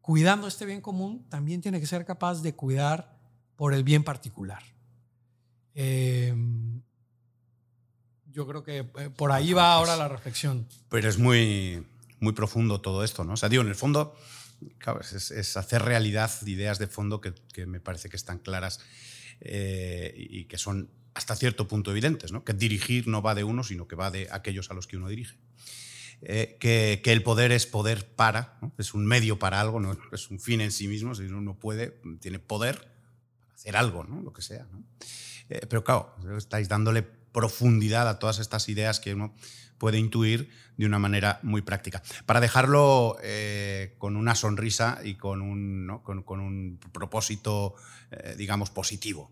cuidando 0.02 0.48
este 0.48 0.66
bien 0.66 0.82
común, 0.82 1.26
también 1.30 1.62
tiene 1.62 1.80
que 1.80 1.88
ser 1.88 2.06
capaz 2.06 2.42
de 2.42 2.54
cuidar 2.54 3.18
por 3.56 3.74
el 3.74 3.84
bien 3.84 4.04
particular. 4.04 4.62
Em, 5.74 6.82
yo 8.34 8.48
creo 8.48 8.64
que 8.64 8.78
eh, 8.80 9.10
por 9.16 9.32
ahí 9.32 9.54
va 9.54 9.74
ahora 9.74 9.96
la 9.96 10.08
reflexión. 10.08 10.68
Pero 10.90 11.10
es 11.10 11.18
muy, 11.18 11.86
muy 12.20 12.34
profundo 12.34 12.82
todo 12.82 13.04
esto, 13.04 13.24
¿no? 13.24 13.34
O 13.34 13.38
sea, 13.38 13.50
digo, 13.50 13.64
en 13.64 13.70
el 13.70 13.76
fondo, 13.76 14.16
es, 15.02 15.58
hacer 15.58 15.82
realidad 15.82 16.32
ideas 16.46 16.80
de 16.80 16.88
fondo 16.88 17.22
que, 17.22 17.34
que, 17.54 17.66
me 17.66 17.80
parece 17.80 18.10
que 18.10 18.16
están 18.16 18.40
claras 18.40 18.80
eh, 19.42 20.14
y 20.16 20.46
que 20.46 20.58
son 20.58 20.90
hasta 21.14 21.36
cierto 21.36 21.68
punto 21.68 21.92
evidentes, 21.92 22.32
¿no? 22.32 22.44
que 22.44 22.54
dirigir 22.54 23.08
no 23.08 23.22
va 23.22 23.36
de 23.36 23.44
uno, 23.44 23.64
sino 23.64 23.88
que 23.88 23.96
va 23.96 24.12
de 24.12 24.28
aquellos 24.32 24.70
a 24.72 24.74
los 24.74 24.88
que 24.88 24.98
uno 24.98 25.08
dirige. 25.08 25.36
Eh, 26.22 26.58
que, 26.60 27.02
el 27.04 27.24
poder 27.24 27.52
es 27.52 27.66
poder 27.66 28.06
para, 28.16 28.60
es 28.78 28.94
un 28.94 29.06
medio 29.06 29.40
para 29.40 29.60
algo, 29.60 29.80
no 29.80 29.98
es 30.12 30.30
un 30.30 30.40
fin 30.40 30.62
en 30.62 30.72
sí 30.72 30.88
mismo, 30.88 31.16
si 31.16 31.24
uno 31.24 31.58
puede, 31.58 32.00
tiene 32.20 32.38
poder 32.38 32.88
para 33.40 33.56
hacer 33.56 33.76
algo, 33.76 34.04
¿no? 34.04 34.22
lo 34.22 34.32
que 34.32 34.42
sea. 34.42 34.68
Eh, 35.50 35.66
pero 35.68 35.84
claro, 35.84 36.16
estáis 36.38 36.70
dándole 36.70 37.06
profundidad 37.32 38.08
a 38.08 38.20
todas 38.20 38.40
estas 38.40 38.70
ideas 38.70 39.00
que 39.00 39.14
uno 39.14 39.34
puede 39.78 39.98
intuir 39.98 40.50
de 40.78 40.86
una 40.86 41.00
manera 41.00 41.40
muy 41.42 41.64
práctica. 41.64 42.04
Para 42.28 42.40
dejarlo 42.40 43.18
eh, 43.24 43.96
con 43.98 44.16
una 44.16 44.36
sonrisa 44.36 45.00
y 45.04 45.16
con 45.16 45.42
un, 45.42 46.00
con, 46.04 46.40
un 46.40 46.80
propósito, 46.92 47.74
eh, 48.12 48.36
digamos, 48.38 48.70
positivo. 48.70 49.32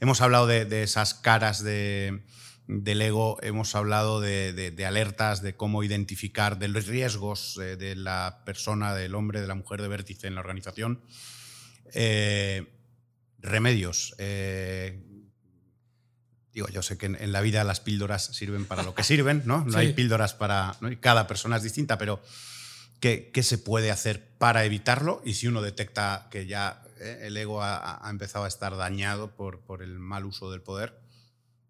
Hemos 0.00 0.20
hablado 0.20 0.46
de, 0.46 0.82
esas 0.82 1.14
caras 1.14 1.64
de, 1.64 2.22
del 2.66 3.00
ego, 3.00 3.38
hemos 3.42 3.74
hablado 3.74 4.20
de, 4.20 4.84
alertas, 4.86 5.40
de 5.40 5.56
cómo 5.56 5.82
identificar, 5.82 6.58
de 6.58 6.68
los 6.68 6.86
riesgos 6.86 7.58
eh, 7.58 7.76
de 7.76 7.96
la 7.96 8.42
persona, 8.44 8.94
del 8.94 9.14
hombre, 9.14 9.40
de 9.40 9.46
la 9.46 9.54
mujer 9.54 9.80
de 9.80 9.88
vértice 9.88 10.26
en 10.26 10.34
la 10.34 10.40
organización. 10.40 11.02
remedios 13.40 14.14
Digo, 16.58 16.68
yo 16.70 16.82
sé 16.82 16.98
que 16.98 17.06
en, 17.06 17.30
la 17.30 17.40
vida 17.40 17.62
las 17.62 17.78
píldoras 17.78 18.24
sirven 18.32 18.64
para 18.64 18.82
lo 18.82 18.92
que 18.92 19.04
sirven, 19.04 19.42
¿no? 19.44 19.64
No 19.64 19.78
hay 19.78 19.92
píldoras 19.92 20.34
para. 20.34 20.74
¿no? 20.80 20.90
Y 20.90 20.96
cada 20.96 21.28
persona 21.28 21.56
es 21.56 21.62
distinta, 21.62 21.98
pero 21.98 22.20
¿qué, 22.98 23.30
¿qué, 23.32 23.44
se 23.44 23.58
puede 23.58 23.92
hacer 23.92 24.28
para 24.38 24.64
evitarlo? 24.64 25.22
Y 25.24 25.34
si 25.34 25.46
uno 25.46 25.62
detecta 25.62 26.26
que 26.32 26.48
ya 26.48 26.82
eh, 26.98 27.20
el 27.26 27.36
ego 27.36 27.62
ha, 27.62 28.04
empezado 28.10 28.44
a 28.44 28.48
estar 28.48 28.76
dañado 28.76 29.36
por, 29.36 29.60
por, 29.60 29.84
el 29.84 30.00
mal 30.00 30.24
uso 30.24 30.50
del 30.50 30.60
poder, 30.60 30.98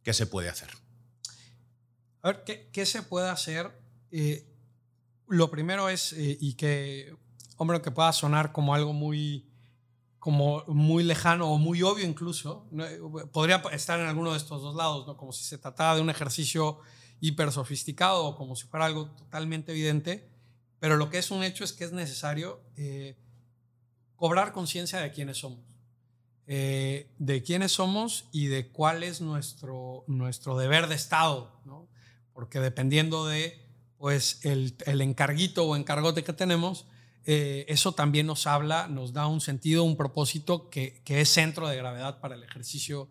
¿qué 0.04 0.14
se 0.14 0.24
puede 0.26 0.48
hacer? 0.48 0.70
A 2.22 2.28
ver, 2.28 2.44
¿qué, 2.44 2.70
qué 2.72 2.86
se 2.86 3.02
puede 3.02 3.28
hacer? 3.28 3.70
Eh, 4.10 4.48
lo 5.26 5.50
primero 5.50 5.90
es, 5.90 6.14
eh, 6.14 6.38
y 6.40 6.54
que, 6.54 7.14
hombre, 7.58 7.82
que 7.82 7.90
pueda 7.90 8.10
sonar 8.14 8.52
como 8.52 8.74
algo 8.74 8.94
muy 8.94 9.47
como 10.18 10.64
muy 10.66 11.04
lejano 11.04 11.50
o 11.50 11.58
muy 11.58 11.82
obvio 11.82 12.04
incluso, 12.06 12.66
podría 13.32 13.62
estar 13.72 14.00
en 14.00 14.06
alguno 14.06 14.32
de 14.32 14.38
estos 14.38 14.62
dos 14.62 14.74
lados, 14.74 15.06
¿no? 15.06 15.16
como 15.16 15.32
si 15.32 15.44
se 15.44 15.58
tratara 15.58 15.96
de 15.96 16.02
un 16.02 16.10
ejercicio 16.10 16.80
hiper 17.20 17.52
sofisticado 17.52 18.24
o 18.24 18.36
como 18.36 18.56
si 18.56 18.66
fuera 18.66 18.86
algo 18.86 19.06
totalmente 19.10 19.72
evidente, 19.72 20.28
pero 20.80 20.96
lo 20.96 21.10
que 21.10 21.18
es 21.18 21.30
un 21.30 21.42
hecho 21.44 21.64
es 21.64 21.72
que 21.72 21.84
es 21.84 21.92
necesario 21.92 22.60
eh, 22.76 23.16
cobrar 24.16 24.52
conciencia 24.52 25.00
de 25.00 25.12
quiénes 25.12 25.38
somos, 25.38 25.60
eh, 26.46 27.10
de 27.18 27.42
quiénes 27.42 27.72
somos 27.72 28.24
y 28.32 28.46
de 28.46 28.68
cuál 28.68 29.04
es 29.04 29.20
nuestro, 29.20 30.04
nuestro 30.08 30.56
deber 30.56 30.88
de 30.88 30.96
Estado, 30.96 31.60
¿no? 31.64 31.88
porque 32.32 32.58
dependiendo 32.58 33.26
de 33.26 33.64
pues, 33.98 34.44
el, 34.44 34.74
el 34.86 35.00
encarguito 35.00 35.64
o 35.64 35.76
encargote 35.76 36.24
que 36.24 36.32
tenemos, 36.32 36.86
eh, 37.24 37.66
eso 37.68 37.92
también 37.92 38.26
nos 38.26 38.46
habla, 38.46 38.88
nos 38.88 39.12
da 39.12 39.26
un 39.26 39.40
sentido, 39.40 39.84
un 39.84 39.96
propósito 39.96 40.70
que, 40.70 41.02
es 41.06 41.28
centro 41.28 41.68
de 41.68 41.76
gravedad 41.76 42.20
para 42.20 42.34
el 42.34 42.42
ejercicio 42.42 43.08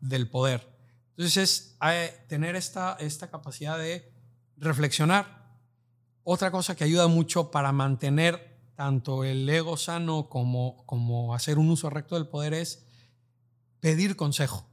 del 0.00 0.28
poder. 0.28 0.68
Entonces 1.10 1.36
es 1.36 1.76
eh, 1.82 2.24
tener 2.28 2.56
esta, 2.56 2.96
esta 3.00 3.30
capacidad 3.30 3.78
de 3.78 4.10
reflexionar. 4.56 5.56
Otra 6.22 6.50
cosa 6.50 6.74
que 6.74 6.84
ayuda 6.84 7.08
mucho 7.08 7.50
para 7.50 7.72
mantener 7.72 8.58
tanto 8.74 9.24
el 9.24 9.48
ego 9.48 9.76
sano 9.76 10.28
como, 10.28 10.84
como 10.86 11.34
hacer 11.34 11.58
un 11.58 11.70
uso 11.70 11.90
recto 11.90 12.14
del 12.14 12.28
poder 12.28 12.54
es 12.54 12.84
pedir 13.80 14.16
consejo. 14.16 14.66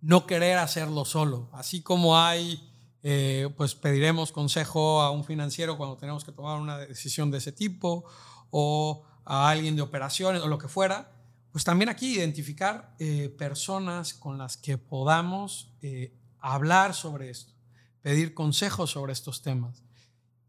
No 0.00 0.26
querer 0.26 0.58
hacerlo 0.58 1.04
solo. 1.04 1.50
Así 1.52 1.82
como 1.82 2.18
hay 2.18 2.69
eh, 3.02 3.48
pues 3.56 3.74
pediremos 3.74 4.30
consejo 4.30 5.00
a 5.00 5.10
un 5.10 5.24
financiero 5.24 5.78
cuando 5.78 5.96
tenemos 5.96 6.22
que 6.24 6.32
tomar 6.32 6.60
una 6.60 6.78
decisión 6.78 7.30
de 7.30 7.38
ese 7.38 7.52
tipo 7.52 8.04
o 8.50 9.04
a 9.24 9.48
alguien 9.48 9.74
de 9.74 9.82
operaciones 9.82 10.42
o 10.42 10.48
lo 10.48 10.58
que 10.58 10.68
fuera. 10.68 11.10
Pues 11.50 11.64
también 11.64 11.88
aquí 11.88 12.14
identificar 12.14 12.94
eh, 12.98 13.34
personas 13.38 14.12
con 14.14 14.38
las 14.38 14.56
que 14.56 14.76
podamos 14.76 15.72
eh, 15.82 16.14
hablar 16.38 16.94
sobre 16.94 17.30
esto, 17.30 17.54
pedir 18.02 18.34
consejos 18.34 18.90
sobre 18.90 19.12
estos 19.12 19.42
temas. 19.42 19.82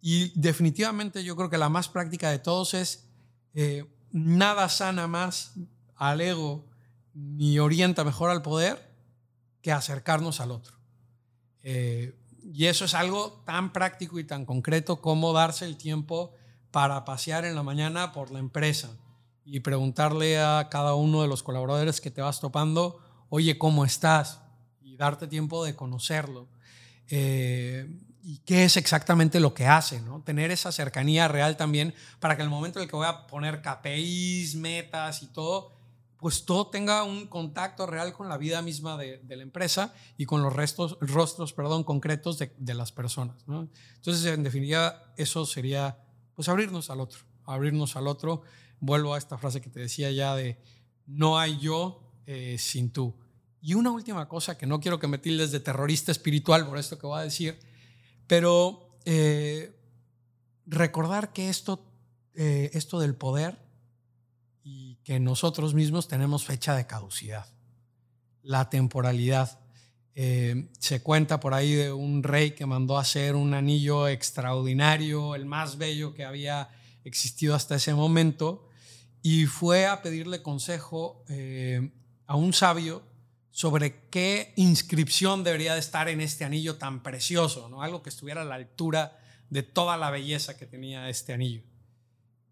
Y 0.01 0.37
definitivamente 0.39 1.23
yo 1.23 1.35
creo 1.35 1.49
que 1.49 1.57
la 1.57 1.69
más 1.69 1.87
práctica 1.87 2.29
de 2.29 2.39
todos 2.39 2.73
es 2.73 3.07
nada 4.11 4.67
sana 4.69 5.07
más 5.07 5.53
al 5.95 6.21
ego 6.21 6.65
ni 7.13 7.59
orienta 7.59 8.03
mejor 8.03 8.29
al 8.29 8.41
poder 8.41 8.91
que 9.61 9.71
acercarnos 9.71 10.39
al 10.39 10.51
otro. 10.51 10.75
Y 12.43 12.65
eso 12.65 12.85
es 12.85 12.93
algo 12.93 13.41
tan 13.45 13.71
práctico 13.73 14.19
y 14.19 14.23
tan 14.23 14.45
concreto 14.45 15.01
como 15.01 15.33
darse 15.33 15.65
el 15.65 15.77
tiempo 15.77 16.33
para 16.71 17.05
pasear 17.05 17.45
en 17.45 17.55
la 17.55 17.63
mañana 17.63 18.11
por 18.11 18.31
la 18.31 18.39
empresa 18.39 18.89
y 19.45 19.59
preguntarle 19.59 20.39
a 20.39 20.69
cada 20.69 20.95
uno 20.95 21.21
de 21.21 21.27
los 21.27 21.43
colaboradores 21.43 22.01
que 22.01 22.11
te 22.11 22.21
vas 22.21 22.39
topando, 22.39 22.99
oye, 23.29 23.57
¿cómo 23.57 23.85
estás? 23.85 24.39
Y 24.81 24.95
darte 24.97 25.27
tiempo 25.27 25.65
de 25.65 25.75
conocerlo. 25.75 26.47
Eh, 27.09 27.87
y 28.23 28.37
qué 28.39 28.63
es 28.65 28.77
exactamente 28.77 29.39
lo 29.39 29.53
que 29.53 29.65
hace, 29.65 29.99
¿no? 30.01 30.21
Tener 30.21 30.51
esa 30.51 30.71
cercanía 30.71 31.27
real 31.27 31.57
también 31.57 31.93
para 32.19 32.35
que 32.35 32.43
el 32.43 32.49
momento 32.49 32.79
en 32.79 32.83
el 32.83 32.89
que 32.89 32.95
voy 32.95 33.07
a 33.07 33.25
poner 33.27 33.61
KPIs, 33.61 34.55
metas 34.55 35.23
y 35.23 35.27
todo, 35.27 35.73
pues 36.21 36.45
todo 36.45 36.67
tenga 36.67 37.03
un 37.03 37.25
contacto 37.25 37.87
real 37.87 38.13
con 38.13 38.29
la 38.29 38.37
vida 38.37 38.61
misma 38.61 38.95
de, 38.95 39.19
la 39.27 39.41
empresa 39.41 39.95
y 40.17 40.25
con 40.25 40.43
los 40.43 40.53
restos, 40.53 40.99
rostros 41.01 41.51
perdón, 41.51 41.83
concretos 41.83 42.37
de, 42.37 42.73
las 42.75 42.91
personas. 42.91 43.43
Entonces, 43.95 44.23
en 44.27 44.43
definitiva, 44.43 45.11
eso 45.17 45.47
sería 45.47 45.97
pues 46.35 46.47
abrirnos 46.47 46.91
al 46.91 46.99
otro, 46.99 47.21
abrirnos 47.43 47.95
al 47.95 48.07
otro. 48.07 48.43
Vuelvo 48.79 49.15
a 49.15 49.17
esta 49.17 49.39
frase 49.39 49.61
que 49.61 49.71
te 49.71 49.79
decía 49.79 50.11
ya 50.11 50.35
de 50.35 50.61
no 51.07 51.39
hay 51.39 51.57
yo 51.57 52.13
eh, 52.27 52.57
sin 52.59 52.91
tú. 52.91 53.15
Y 53.59 53.73
una 53.73 53.89
última 53.89 54.27
cosa 54.27 54.59
que 54.59 54.67
no 54.67 54.79
quiero 54.79 54.99
que 54.99 55.07
me 55.07 55.17
tildes 55.17 55.51
de 55.51 55.59
terrorista 55.59 56.11
espiritual 56.11 56.67
por 56.67 56.77
esto 56.77 56.99
que 56.99 57.07
voy 57.07 57.19
a 57.19 57.23
decir, 57.23 57.57
pero 58.27 58.95
eh, 59.05 59.75
recordar 60.67 61.33
que 61.33 61.49
esto, 61.49 61.83
eh, 62.35 62.69
esto 62.73 62.99
del 62.99 63.15
poder 63.15 63.70
y 64.63 64.95
que 65.03 65.19
nosotros 65.19 65.73
mismos 65.73 66.07
tenemos 66.07 66.45
fecha 66.45 66.75
de 66.75 66.87
caducidad. 66.87 67.47
La 68.43 68.69
temporalidad. 68.69 69.59
Eh, 70.13 70.69
se 70.79 71.01
cuenta 71.01 71.39
por 71.39 71.53
ahí 71.53 71.73
de 71.73 71.91
un 71.91 72.21
rey 72.21 72.51
que 72.51 72.65
mandó 72.65 72.97
hacer 72.97 73.35
un 73.35 73.53
anillo 73.53 74.07
extraordinario, 74.07 75.35
el 75.35 75.45
más 75.45 75.77
bello 75.77 76.13
que 76.13 76.25
había 76.25 76.69
existido 77.03 77.55
hasta 77.55 77.75
ese 77.75 77.93
momento, 77.93 78.67
y 79.23 79.45
fue 79.45 79.85
a 79.85 80.01
pedirle 80.01 80.41
consejo 80.41 81.23
eh, 81.29 81.91
a 82.25 82.35
un 82.35 82.53
sabio 82.53 83.03
sobre 83.51 84.07
qué 84.09 84.53
inscripción 84.55 85.43
debería 85.43 85.73
de 85.73 85.79
estar 85.79 86.09
en 86.09 86.21
este 86.21 86.45
anillo 86.45 86.77
tan 86.77 87.03
precioso, 87.03 87.69
¿no? 87.69 87.81
algo 87.81 88.01
que 88.01 88.09
estuviera 88.09 88.41
a 88.41 88.45
la 88.45 88.55
altura 88.55 89.17
de 89.49 89.63
toda 89.63 89.97
la 89.97 90.09
belleza 90.09 90.57
que 90.57 90.65
tenía 90.65 91.09
este 91.09 91.33
anillo. 91.33 91.61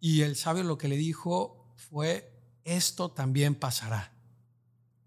Y 0.01 0.21
el 0.21 0.35
sabio 0.35 0.63
lo 0.63 0.77
que 0.77 0.87
le 0.87 0.97
dijo 0.97 1.58
fue, 1.79 2.31
esto 2.63 3.09
también 3.09 3.55
pasará. 3.55 4.11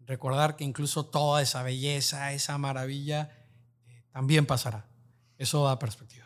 Recordar 0.06 0.56
que 0.56 0.64
incluso 0.64 1.06
toda 1.06 1.42
esa 1.42 1.62
belleza, 1.62 2.32
esa 2.32 2.58
maravilla, 2.58 3.30
eh, 3.86 4.02
también 4.12 4.46
pasará. 4.46 4.86
Eso 5.38 5.64
da 5.64 5.78
perspectiva. 5.78 6.22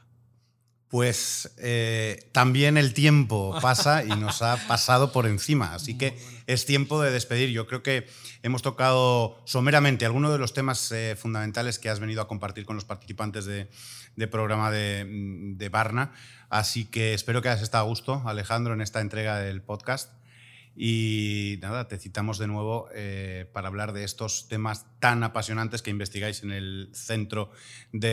Pues 0.89 1.53
eh, 1.59 2.31
también 2.33 2.79
el 2.79 2.95
tiempo 2.95 3.59
pasa 3.61 4.05
y 4.05 4.09
nos 4.09 4.41
ha 4.43 4.57
pasado 4.69 5.13
por 5.13 5.27
encima, 5.27 5.75
así 5.75 5.99
que 5.99 6.17
es 6.47 6.65
tiempo 6.65 7.03
de 7.03 7.11
despedir. 7.11 7.51
Yo 7.51 7.67
creo 7.67 7.83
que 7.83 8.07
hemos 8.43 8.63
tocado 8.63 9.43
someramente 9.47 10.07
algunos 10.07 10.33
de 10.33 10.39
los 10.39 10.55
temas 10.55 10.93
eh, 10.93 11.17
fundamentales 11.19 11.79
que 11.81 11.91
has 11.91 11.99
venido 11.99 12.23
a 12.23 12.29
compartir 12.29 12.65
con 12.65 12.77
los 12.77 12.85
participantes 12.85 13.47
de, 13.47 13.69
programa 14.29 14.71
de, 14.71 15.05
de 15.57 15.69
Barna, 15.69 16.13
así 16.49 16.85
que 16.85 17.15
espero 17.15 17.43
que 17.43 17.49
hayas 17.49 17.63
estado 17.63 17.85
a 17.85 17.89
gusto, 17.89 18.23
Alejandro, 18.25 18.73
en 18.73 18.81
esta 18.81 19.01
entrega 19.01 19.39
del 19.39 19.63
podcast. 19.63 20.16
Y 20.77 21.59
nada, 21.63 21.89
te 21.89 21.99
citamos 21.99 22.39
de 22.39 22.47
nuevo 22.47 22.89
eh, 22.95 23.49
para 23.53 23.69
hablar 23.69 23.95
de 23.95 24.05
estos 24.05 24.47
temas 24.49 24.87
tan 25.01 25.23
apasionantes 25.23 25.81
que 25.81 25.91
investigáis 25.91 26.43
en 26.43 26.53
el 26.53 26.91
Centro 26.93 27.51
de 27.93 28.11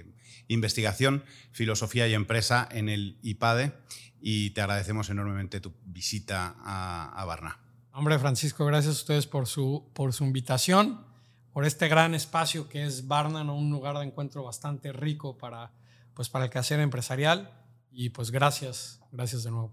eh, 0.00 0.04
Investigación, 0.46 1.24
Filosofía 1.50 2.06
y 2.06 2.14
Empresa 2.14 2.68
en 2.70 2.88
el 2.88 3.18
IPADE. 3.22 3.72
Y 4.20 4.50
te 4.50 4.60
agradecemos 4.60 5.10
enormemente 5.10 5.60
tu 5.60 5.74
visita 5.84 6.54
a, 6.60 7.12
a 7.20 7.24
Barna. 7.24 7.58
Hombre, 7.92 8.18
Francisco, 8.20 8.64
gracias 8.64 8.94
a 8.94 8.98
ustedes 8.98 9.26
por 9.26 9.48
su, 9.48 9.90
por 9.92 10.12
su 10.12 10.24
invitación, 10.24 11.04
por 11.52 11.64
este 11.64 11.88
gran 11.88 12.14
espacio 12.14 12.68
que 12.68 12.84
es 12.84 13.08
Barna, 13.08 13.42
un 13.52 13.70
lugar 13.70 13.98
de 13.98 14.04
encuentro 14.04 14.44
bastante 14.44 14.92
rico 14.92 15.36
para, 15.36 15.72
pues, 16.14 16.28
para 16.28 16.44
el 16.44 16.50
quehacer 16.50 16.78
empresarial. 16.78 17.50
Y 17.92 18.10
pues 18.10 18.30
gracias, 18.30 19.00
gracias 19.10 19.44
de 19.44 19.50
nuevo. 19.50 19.72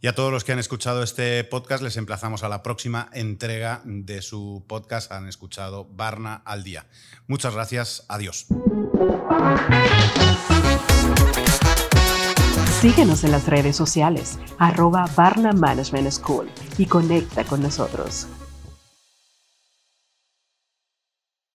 Y 0.00 0.06
a 0.06 0.14
todos 0.14 0.30
los 0.30 0.44
que 0.44 0.52
han 0.52 0.60
escuchado 0.60 1.02
este 1.02 1.42
podcast 1.42 1.82
les 1.82 1.96
emplazamos 1.96 2.44
a 2.44 2.48
la 2.48 2.62
próxima 2.62 3.10
entrega 3.12 3.82
de 3.84 4.22
su 4.22 4.64
podcast. 4.68 5.10
Han 5.10 5.26
escuchado 5.26 5.86
Barna 5.90 6.42
al 6.44 6.62
día. 6.62 6.86
Muchas 7.26 7.54
gracias. 7.54 8.04
Adiós. 8.08 8.46
Síguenos 12.80 13.24
en 13.24 13.32
las 13.32 13.48
redes 13.48 13.74
sociales, 13.74 14.38
arroba 14.58 15.10
Barna 15.16 15.52
Management 15.52 16.12
School 16.12 16.48
y 16.78 16.86
conecta 16.86 17.42
con 17.42 17.60
nosotros. 17.60 18.28